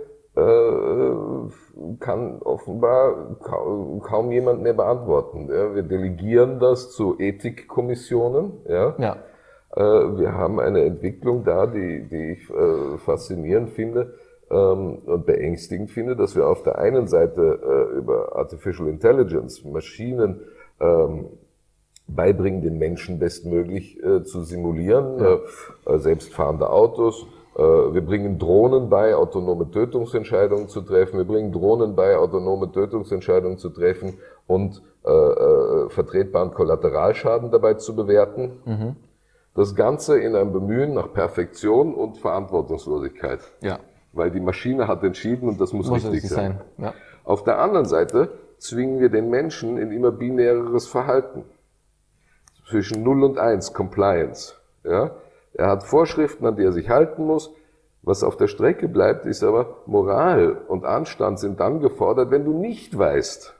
[2.00, 5.48] kann offenbar kaum, jemand mehr beantworten.
[5.50, 8.52] Ja, wir delegieren das zu Ethikkommissionen.
[8.68, 8.94] Ja.
[8.98, 9.16] ja,
[9.74, 14.14] Äh, wir haben eine Entwicklung da, die, die ich äh, faszinierend finde
[14.50, 20.40] ähm, und beängstigend finde, dass wir auf der einen Seite äh, über Artificial Intelligence Maschinen
[20.80, 21.26] ähm,
[22.06, 27.26] beibringen, den Menschen bestmöglich äh, zu simulieren, äh, äh, selbstfahrende Autos.
[27.56, 31.18] Äh, wir bringen Drohnen bei, autonome Tötungsentscheidungen zu treffen.
[31.18, 37.94] Wir bringen Drohnen bei, autonome Tötungsentscheidungen zu treffen und äh, äh, vertretbaren Kollateralschaden dabei zu
[37.94, 38.96] bewerten.
[39.54, 43.40] Das Ganze in einem Bemühen nach Perfektion und Verantwortungslosigkeit.
[43.60, 43.80] ja,
[44.12, 46.60] Weil die Maschine hat entschieden und das muss, muss richtig sein.
[46.78, 46.86] sein.
[46.86, 46.94] Ja.
[47.24, 51.44] Auf der anderen Seite zwingen wir den Menschen in immer binäreres Verhalten.
[52.68, 54.54] Zwischen 0 und 1, Compliance.
[54.84, 55.10] Ja?
[55.54, 57.52] Er hat Vorschriften, an die er sich halten muss.
[58.02, 62.52] Was auf der Strecke bleibt, ist aber Moral und Anstand sind dann gefordert, wenn du
[62.52, 63.54] nicht weißt,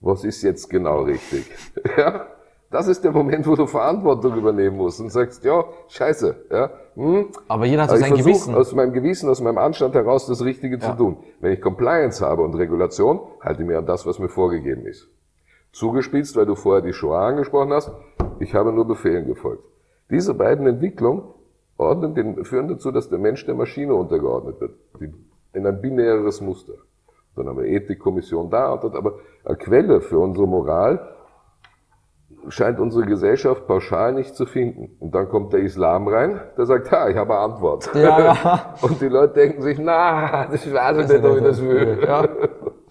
[0.00, 1.46] was ist jetzt genau richtig.
[1.96, 2.26] Ja?
[2.70, 6.36] Das ist der Moment, wo du Verantwortung übernehmen musst und sagst, ja, scheiße.
[6.50, 6.70] Ja?
[6.96, 7.28] Hm?
[7.48, 8.54] Aber jeder hat so sein Gewissen.
[8.54, 11.16] aus meinem Gewissen, aus meinem Anstand heraus das Richtige zu tun.
[11.40, 15.08] Wenn ich Compliance habe und Regulation, halte ich mir an das, was mir vorgegeben ist.
[15.72, 17.90] Zugespitzt, weil du vorher die Shoah angesprochen hast,
[18.38, 19.64] ich habe nur Befehlen gefolgt.
[20.10, 21.22] Diese beiden Entwicklungen
[21.76, 24.72] ordnen den, führen dazu, dass der Mensch der Maschine untergeordnet wird.
[25.52, 26.74] In ein binäres Muster.
[27.36, 31.14] Dann haben wir Ethikkommission da und dort, aber eine Quelle für unsere Moral
[32.48, 34.96] scheint unsere Gesellschaft pauschal nicht zu finden.
[35.00, 37.90] Und dann kommt der Islam rein, der sagt, ha, ich habe eine Antwort.
[37.94, 38.74] Ja, ja.
[38.82, 41.98] Und die Leute denken sich, na, das weiß ich nicht, ob ich das will.
[42.08, 42.24] Ja,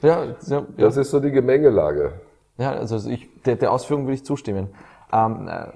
[0.01, 0.65] ja, ja, ja.
[0.78, 2.13] Das ist so die Gemengelage.
[2.57, 4.70] Ja, also ich, der, der Ausführung würde ich zustimmen.
[5.11, 5.68] Ähm, äh,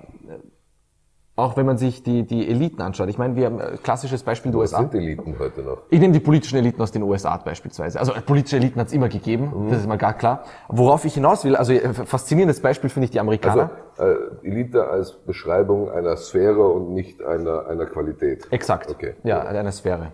[1.35, 3.07] auch wenn man sich die, die Eliten anschaut.
[3.09, 4.79] Ich meine, wir haben ein klassisches Beispiel die Was USA.
[4.79, 5.83] sind Eliten heute noch?
[5.89, 7.99] Ich nehme die politischen Eliten aus den USA beispielsweise.
[7.99, 9.69] Also äh, politische Eliten hat es immer gegeben, Mhm.
[9.69, 10.43] das ist mal gar klar.
[10.67, 13.71] Worauf ich hinaus will, also äh, faszinierendes Beispiel finde ich die Amerikaner.
[13.97, 18.47] Also äh, Elite als Beschreibung einer Sphäre und nicht einer, einer Qualität.
[18.51, 18.89] Exakt.
[18.89, 19.15] Okay.
[19.23, 20.11] Ja, eine Sphäre.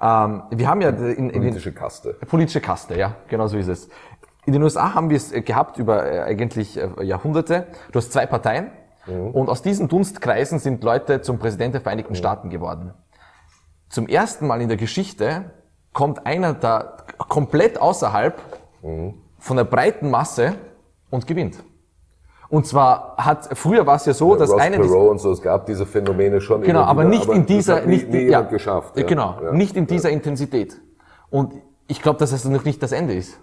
[0.00, 2.14] Ähm, wir haben ja in, in den, Politische Kaste.
[2.28, 3.88] Politische Kaste, ja, genau so ist es.
[4.44, 7.66] In den USA haben wir es äh, gehabt über äh, eigentlich äh, Jahrhunderte.
[7.92, 8.70] Du hast zwei Parteien
[9.06, 12.92] und aus diesen Dunstkreisen sind Leute zum Präsident der Vereinigten Staaten geworden.
[13.88, 15.50] Zum ersten Mal in der Geschichte
[15.92, 16.96] kommt einer da
[17.28, 18.42] komplett außerhalb
[19.38, 20.54] von der breiten Masse
[21.10, 21.62] und gewinnt.
[22.48, 25.66] Und zwar hat, früher war es ja so, dass Ross Perot und so, es gab
[25.66, 28.42] diese Phänomene schon Genau, aber wieder, nicht in das dieser, hat nie, nicht, nie ja,
[28.42, 28.96] geschafft.
[28.96, 29.04] Ja.
[29.04, 29.52] Genau, Ja.
[29.52, 30.80] nicht in dieser Intensität.
[31.28, 31.54] Und
[31.88, 33.40] ich glaube, dass es noch nicht das Ende ist.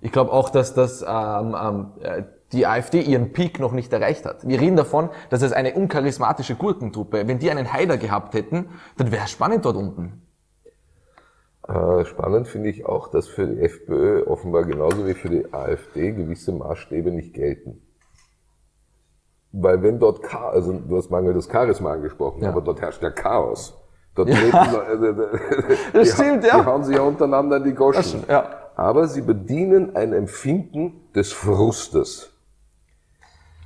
[0.00, 2.22] Ich glaube auch, dass das ähm, ähm, äh,
[2.54, 4.46] die AfD ihren Peak noch nicht erreicht hat.
[4.48, 9.12] Wir reden davon, dass es eine uncharismatische Gurkentruppe, wenn die einen Haider gehabt hätten, dann
[9.12, 10.22] wäre es spannend dort unten.
[11.66, 16.12] Äh, Spannend finde ich auch, dass für die FPÖ offenbar genauso wie für die AfD
[16.12, 17.80] gewisse Maßstäbe nicht gelten.
[19.52, 22.50] Weil wenn dort Chaos, also du hast mangelndes Charisma angesprochen, Ja.
[22.50, 23.78] aber dort herrscht ja Chaos.
[24.14, 25.40] Dort leben Leute,
[25.92, 26.64] Das die, stimmt, die ja.
[26.64, 27.96] hauen sich ja untereinander die Goschen.
[27.96, 28.48] Das stimmt, ja.
[28.76, 32.33] Aber sie bedienen ein Empfinden des Frustes.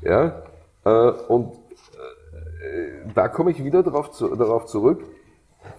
[0.03, 0.43] Ja,
[0.85, 5.05] äh, und äh, da komme ich wieder darauf, zu, darauf zurück.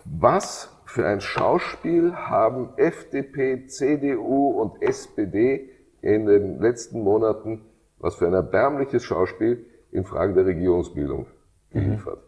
[0.05, 5.69] Was für ein Schauspiel haben FDP, CDU und SPD
[6.01, 7.65] in den letzten Monaten
[7.99, 11.27] Was für ein erbärmliches Schauspiel in Fragen der Regierungsbildung
[11.71, 12.19] geliefert.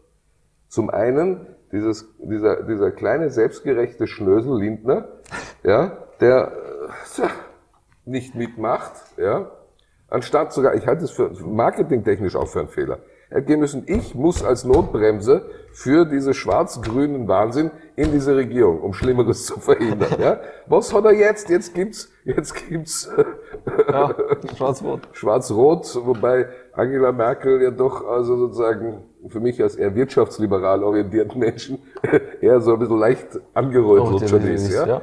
[0.68, 5.08] Zum einen dieses, dieser, dieser kleine selbstgerechte Schnösel Lindner,
[5.62, 6.52] ja, der
[7.18, 7.28] äh,
[8.04, 9.50] nicht mitmacht, ja,
[10.12, 12.98] anstatt sogar, ich halte es für marketingtechnisch auch für einen Fehler.
[13.32, 18.82] Er hat gehen müssen, ich muss als Notbremse für diese schwarz-grünen Wahnsinn in diese Regierung,
[18.82, 20.20] um Schlimmeres zu verhindern.
[20.20, 20.40] Ja?
[20.66, 21.48] Was hat er jetzt?
[21.48, 23.10] Jetzt gibt's, jetzt gibt's
[23.88, 24.14] Ja,
[24.54, 25.00] schwarz-rot.
[25.12, 31.78] Schwarz-Rot, wobei Angela Merkel ja doch also sozusagen für mich als eher wirtschaftsliberal orientierten Menschen
[32.42, 34.70] eher so ein bisschen leicht angerötelt schon ist.
[34.74, 34.86] Ja?
[34.86, 35.02] ja.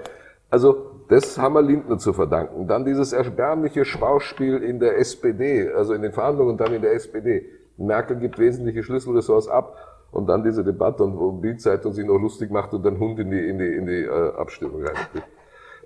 [0.51, 2.67] Also das haben wir Lindner zu verdanken.
[2.67, 6.93] Dann dieses erbärmliche Schauspiel in der SPD, also in den Verhandlungen und dann in der
[6.93, 7.45] SPD.
[7.77, 9.75] Merkel gibt wesentliche Schlüsselressorts ab
[10.11, 13.31] und dann diese Debatte und wo Bildzeitung sich noch lustig macht und dann Hund in
[13.31, 14.95] die, in die, in die äh, Abstimmung rein.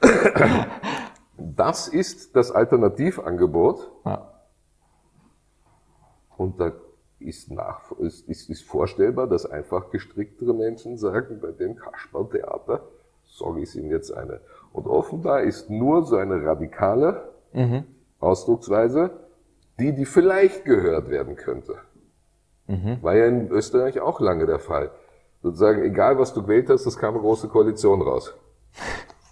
[1.37, 3.91] Das ist das Alternativangebot.
[4.05, 4.29] Ja.
[6.37, 6.71] Und da
[7.19, 12.83] ist, nach, ist, ist, ist vorstellbar, dass einfach gestricktere Menschen sagen, bei dem Kasperltheater
[13.25, 14.41] sage ich Ihnen jetzt eine.
[14.73, 17.29] Und offenbar ist nur so eine radikale
[18.19, 19.11] Ausdrucksweise,
[19.79, 21.75] die, die vielleicht gehört werden könnte.
[23.01, 24.91] War ja in Österreich auch lange der Fall.
[25.41, 28.33] Sozusagen, egal was du gewählt hast, es kam eine große Koalition raus.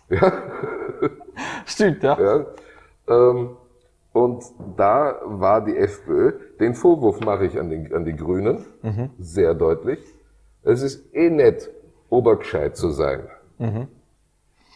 [0.09, 0.33] Ja,
[1.65, 2.19] Stimmt, ja.
[2.19, 2.45] ja.
[3.07, 3.51] Ähm,
[4.11, 4.43] und
[4.75, 8.65] da war die FPÖ, den Vorwurf mache ich an, den, an die Grünen,
[9.19, 9.99] sehr deutlich.
[10.63, 11.69] Es ist eh nett,
[12.09, 13.21] obergescheit zu sein.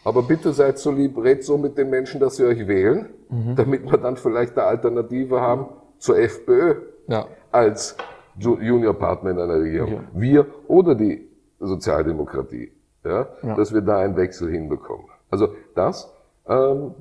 [0.06, 3.08] Aber bitte seid so lieb, redet so mit den Menschen, dass sie euch wählen,
[3.56, 5.66] damit wir dann vielleicht eine Alternative haben
[5.98, 6.76] zur FPÖ
[7.08, 7.26] Ja.
[7.50, 7.96] als
[8.38, 9.92] Ju- Juniorpartner in einer Regierung.
[9.92, 10.00] Ja.
[10.14, 11.26] Wir oder die
[11.58, 12.70] Sozialdemokratie.
[13.04, 13.54] Ja, Ja.
[13.56, 15.06] Dass wir da einen Wechsel hinbekommen.
[15.30, 16.12] Also das,
[16.48, 16.94] ähm,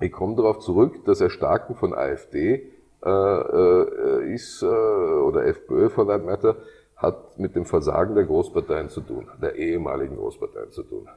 [0.00, 2.66] ich komme darauf zurück, das Erstarken von AfD
[3.02, 6.56] äh, äh, ist, äh, oder FPÖ for that matter,
[6.96, 11.08] hat mit dem Versagen der Großparteien zu tun, der ehemaligen Großparteien zu tun.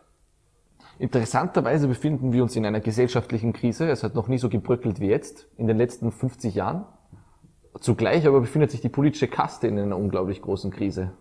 [1.00, 3.90] Interessanterweise befinden wir uns in einer gesellschaftlichen Krise.
[3.90, 6.86] Es hat noch nie so gebröckelt wie jetzt in den letzten 50 Jahren.
[7.80, 11.12] Zugleich aber befindet sich die politische Kaste in einer unglaublich großen Krise.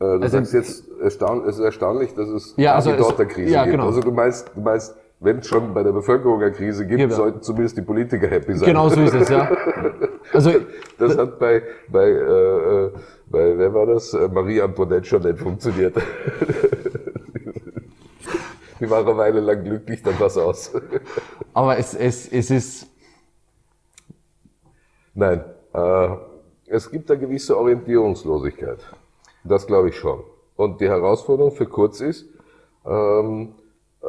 [0.00, 3.20] Äh, du Also- sagst jetzt, erstaun es ist erstaunlich, dass es Ja, also es- dort
[3.20, 3.72] eine Krise ja, gibt.
[3.72, 3.86] genau.
[3.86, 7.10] Also du meinst, du meinst, wenn es schon bei der Bevölkerung eine Krise gibt, Ja.
[7.10, 8.66] sollten zumindest die Politiker happy sein.
[8.66, 9.50] Genau so ist es, ja.
[10.32, 10.52] Also,
[10.98, 12.92] Das hat bei, bei, äh, äh,
[13.30, 14.12] bei, wer war das?
[14.12, 15.96] Äh, Marie Antoinette schon nicht funktioniert.
[18.80, 20.72] Die war eine Weile lang glücklich, dann war's aus.
[21.54, 22.86] aber es, es, es ist,
[25.18, 26.16] Nein, äh,
[26.66, 28.78] es gibt eine gewisse Orientierungslosigkeit.
[29.42, 30.22] Das glaube ich schon.
[30.54, 32.28] Und die Herausforderung für Kurz ist,
[32.86, 33.56] ähm,
[34.00, 34.06] äh,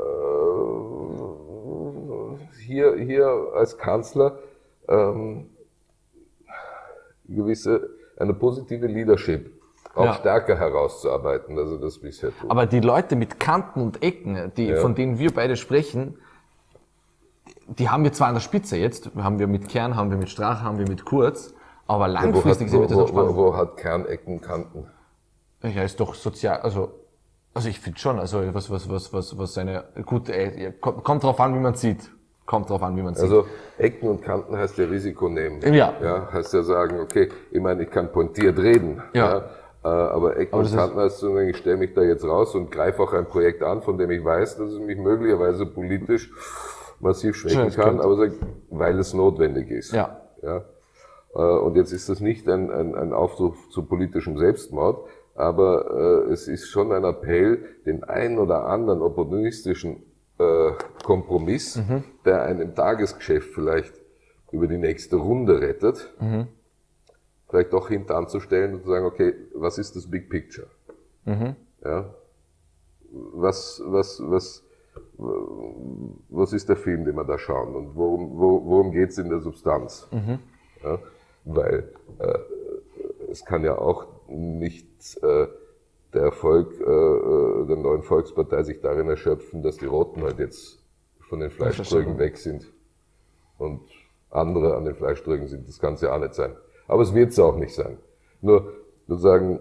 [2.59, 4.37] hier, hier als Kanzler
[4.87, 5.49] ähm,
[7.27, 9.58] gewisse, eine positive Leadership
[9.95, 10.13] auch Ja.
[10.13, 12.49] stärker herauszuarbeiten, als er das bisher tut.
[12.49, 14.77] aber die Leute mit Kanten und Ecken, die, Ja.
[14.77, 16.17] von denen wir beide sprechen,
[17.67, 20.29] die haben wir zwar an der Spitze jetzt, haben wir mit Kern, haben wir mit
[20.29, 21.53] Strache, haben wir mit Kurz,
[21.87, 24.87] aber wo, hat, langfristig sind wir das wo, auch wo, wo, hat Kernecken Kanten?
[25.63, 26.91] Ja, ist doch sozial, also,
[27.53, 31.03] also ich finde schon, also was, was, was, was, was seine, gut, äh, ja, kommt,
[31.03, 32.09] kommt drauf an, wie man sieht.
[32.45, 33.25] Kommt drauf an, wie man sieht.
[33.25, 33.45] Also
[33.77, 35.61] Ecken und Kanten heißt ja Risiko nehmen.
[35.71, 35.93] Ja.
[36.01, 39.03] ja heißt ja sagen, okay, ich meine, ich kann pointiert reden.
[39.13, 39.37] Ja.
[39.37, 39.41] äh,
[39.87, 43.63] aber Ecken und so, ich stelle mich da jetzt raus und greife auch ein Projekt
[43.63, 46.31] an, von dem ich weiß, dass es mich möglicherweise politisch
[46.99, 48.29] massiv schwächen Schön, kann, aber
[48.69, 49.93] weil es notwendig ist.
[49.93, 50.19] Ja.
[50.41, 50.65] Ja.
[51.33, 56.31] Äh, Und jetzt ist das nicht ein, ein, ein Aufruf zu politischem Selbstmord, aber äh,
[56.33, 60.03] es ist schon ein Appell, den einen oder anderen opportunistischen
[60.39, 60.71] äh,
[61.05, 62.03] Kompromiss, Mhm.
[62.25, 63.93] der einen im Tagesgeschäft vielleicht
[64.51, 66.47] über die nächste Runde rettet, Mhm.
[67.49, 70.67] Vielleicht doch hintanzustellen und zu sagen, okay, was ist das Big Picture?
[71.25, 71.55] Mhm.
[71.83, 72.13] Ja?
[73.11, 74.63] Was, was, was,
[75.17, 79.29] was ist der Film, den wir da schauen und worum, wo, worum geht es in
[79.29, 80.07] der Substanz?
[80.83, 80.99] Ja?
[81.45, 82.39] Weil äh,
[83.31, 85.47] es kann ja auch nicht äh,
[86.13, 90.79] der Erfolg äh, äh, der neuen Volkspartei sich darin erschöpfen, dass die Roten halt jetzt
[91.21, 92.67] von den Fleischtrögen weg sind
[93.57, 93.81] und
[94.29, 95.67] andere an den Fleischtrögen sind.
[95.67, 96.55] Das kann es ja auch nicht sein.
[96.89, 97.97] Aber es wird es auch nicht sein.
[98.41, 98.73] Nur
[99.07, 99.59] sozusagen,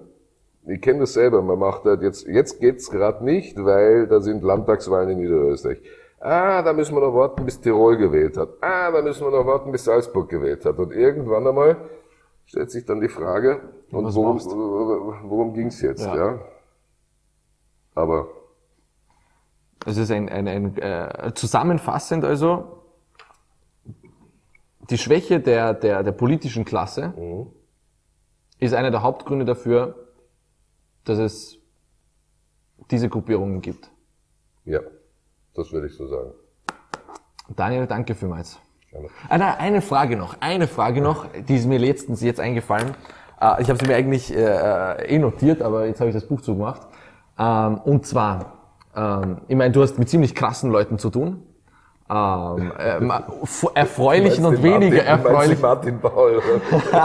[0.67, 4.43] ich kenne das selber, man macht halt jetzt, jetzt geht's gerade nicht, weil da sind
[4.43, 5.81] Landtagswahlen in Niederösterreich.
[6.21, 8.49] Ah, da müssen wir noch warten, bis Tirol gewählt hat.
[8.61, 10.79] Ah, da müssen wir noch warten, bis Salzburg gewählt hat.
[10.79, 11.77] Und irgendwann einmal
[12.47, 13.61] stellt sich dann die Frage,
[13.93, 14.39] und was worum,
[15.31, 16.17] worum ging's jetzt, Ja.
[16.17, 16.39] ja?
[17.95, 18.29] Aber
[19.87, 22.78] Es ist ein, ein, ein äh, zusammenfassend also,
[24.91, 27.13] die Schwäche der, der, der politischen Klasse
[28.59, 29.95] ist einer der Hauptgründe dafür,
[31.05, 31.59] dass es
[32.91, 33.91] diese Gruppierungen gibt.
[34.65, 34.81] Ja,
[35.55, 36.31] das würde ich so sagen.
[37.55, 38.59] Daniel, danke vielmals.
[38.91, 39.09] Gerne.
[39.29, 42.95] Ah, nein, eine Frage noch, eine Frage noch, die ist mir letztens jetzt eingefallen.
[43.41, 46.27] Äh, Ich habe sie mir eigentlich äh, äh, eh notiert, aber jetzt habe ich das
[46.27, 46.83] Buch zugemacht.
[47.39, 48.55] Ähm, Und zwar,
[48.95, 51.43] ähm, ich meine, du hast mit ziemlich krassen Leuten zu tun.
[52.11, 55.61] Ähm, f- erfreulichen und weniger erfreulichen.
[55.61, 56.41] Martin Paul?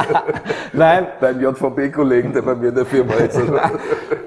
[0.73, 3.39] Nein, dein JVB-Kollegen, der bei mir in der Firma ist.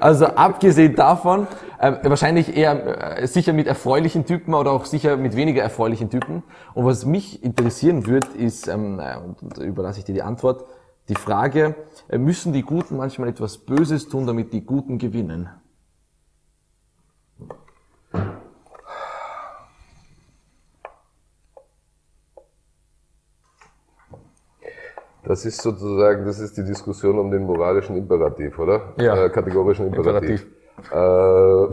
[0.00, 1.46] Also abgesehen davon,
[1.78, 6.42] äh, wahrscheinlich eher äh, sicher mit erfreulichen Typen oder auch sicher mit weniger erfreulichen Typen.
[6.74, 10.66] Und was mich interessieren würde, ist, ähm, äh, und, überlasse ich dir die Antwort,
[11.08, 11.74] die Frage,
[12.08, 15.48] äh, müssen die Guten manchmal etwas Böses tun, damit die Guten gewinnen?
[25.26, 28.94] Das ist sozusagen, das ist die Diskussion um den moralischen Imperativ, oder?
[28.96, 29.24] Ja.
[29.24, 30.46] Äh, kategorischen Imperativ.
[30.92, 31.66] Äh,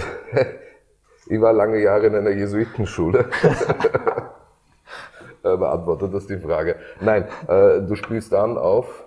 [1.27, 3.29] ich war lange Jahre in einer Jesuitenschule.
[5.45, 6.77] Äh, Beantwortet das die Frage?
[7.01, 9.05] Nein, äh, du spielst an auf.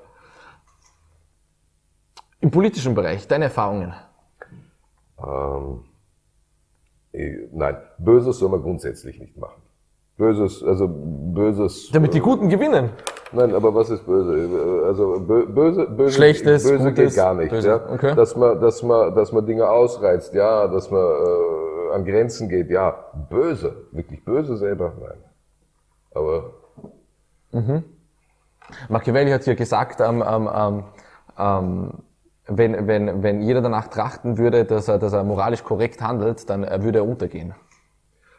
[2.40, 3.94] Im politischen Bereich, deine Erfahrungen?
[5.18, 5.84] Ähm,
[7.14, 9.62] eh, nein, Böses soll man grundsätzlich nicht machen.
[10.16, 11.90] Böses, also Böses.
[11.92, 12.90] Damit die Guten gewinnen.
[13.32, 14.84] Nein, aber was ist böse?
[14.86, 17.50] Also bö- böse, böse, Schlechtes, böse Gutes, geht gar nicht.
[17.50, 17.68] böse.
[17.68, 17.80] Ja?
[17.92, 18.14] Okay.
[18.14, 22.70] Dass man, dass man, dass man Dinge ausreizt, ja, dass man äh, an Grenzen geht,
[22.70, 22.94] ja.
[23.28, 25.18] Böse, wirklich böse selber, nein.
[26.14, 26.50] Aber
[28.88, 30.84] Machiavelli hat hier gesagt, ähm, ähm, ähm,
[31.38, 31.90] ähm,
[32.48, 36.64] wenn, wenn, wenn jeder danach trachten würde, dass er, dass er moralisch korrekt handelt, dann
[36.64, 37.54] äh, würde er untergehen.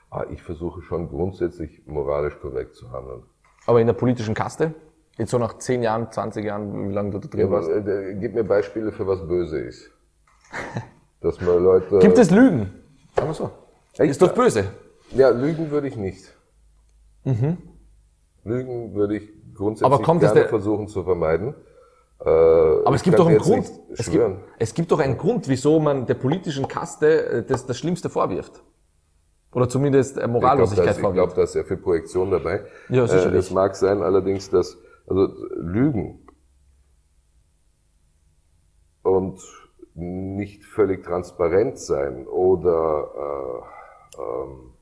[0.10, 3.24] Ah, ich versuche schon grundsätzlich moralisch korrekt zu handeln.
[3.66, 4.74] Aber in der politischen Kaste?
[5.18, 7.70] Jetzt so nach 10 Jahren, 20 Jahren, wie lange du da drin Ja, warst?
[7.70, 9.90] was, äh, gib mir Beispiele für was böse ist.
[11.22, 12.00] Dass man Leute.
[12.00, 12.72] Gibt es Lügen?
[13.16, 13.50] Sagen wir so.
[13.98, 14.12] Echt?
[14.12, 14.66] Ist das böse?
[15.12, 16.32] Ja, lügen würde ich nicht.
[18.44, 19.94] Lügen würde ich grundsätzlich Mhm.
[19.96, 21.56] Aber kommt gerne der- versuchen zu vermeiden.
[22.20, 23.70] Äh, Aber es gibt doch einen Grund.
[23.96, 24.26] Es gibt,
[24.60, 28.64] es gibt doch einen Grund, wieso man der politischen Kaste äh, das, das Schlimmste vorwirft.
[29.54, 31.34] Oder zumindest äh, Morallosigkeit Ich glaube, vorwirft.
[31.34, 32.66] glaub, da ist sehr viel Projektion dabei.
[32.90, 33.34] Ja, sicherlich.
[33.34, 34.78] Äh, es mag sein allerdings, dass
[35.08, 36.28] also Lügen
[39.04, 39.40] und
[39.96, 43.64] nicht völlig transparent sein oder
[44.18, 44.74] äh, ähm,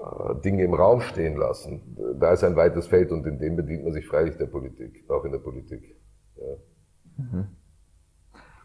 [0.00, 3.84] äh, Dinge im Raum stehen lassen, da ist ein weites Feld und in dem bedient
[3.84, 5.96] man sich freilich der Politik, auch in der Politik.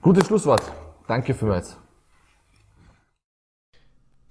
[0.02, 0.62] Gutes Schlusswort.
[1.08, 1.78] Danke vielmals.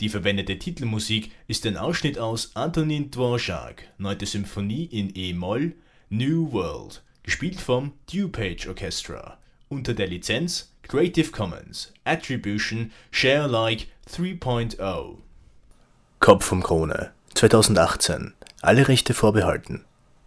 [0.03, 4.27] Die verwendete Titelmusik ist ein Ausschnitt aus Antonin Dvorak, 9.
[4.27, 5.77] Symphonie in E-Moll,
[6.11, 9.39] New World, gespielt vom DuPage Orchestra,
[9.69, 15.19] unter der Lizenz Creative Commons Attribution Share Alike 3.0.
[16.19, 18.35] Kopf um Krone 2018.
[18.61, 19.85] Alle Rechte vorbehalten.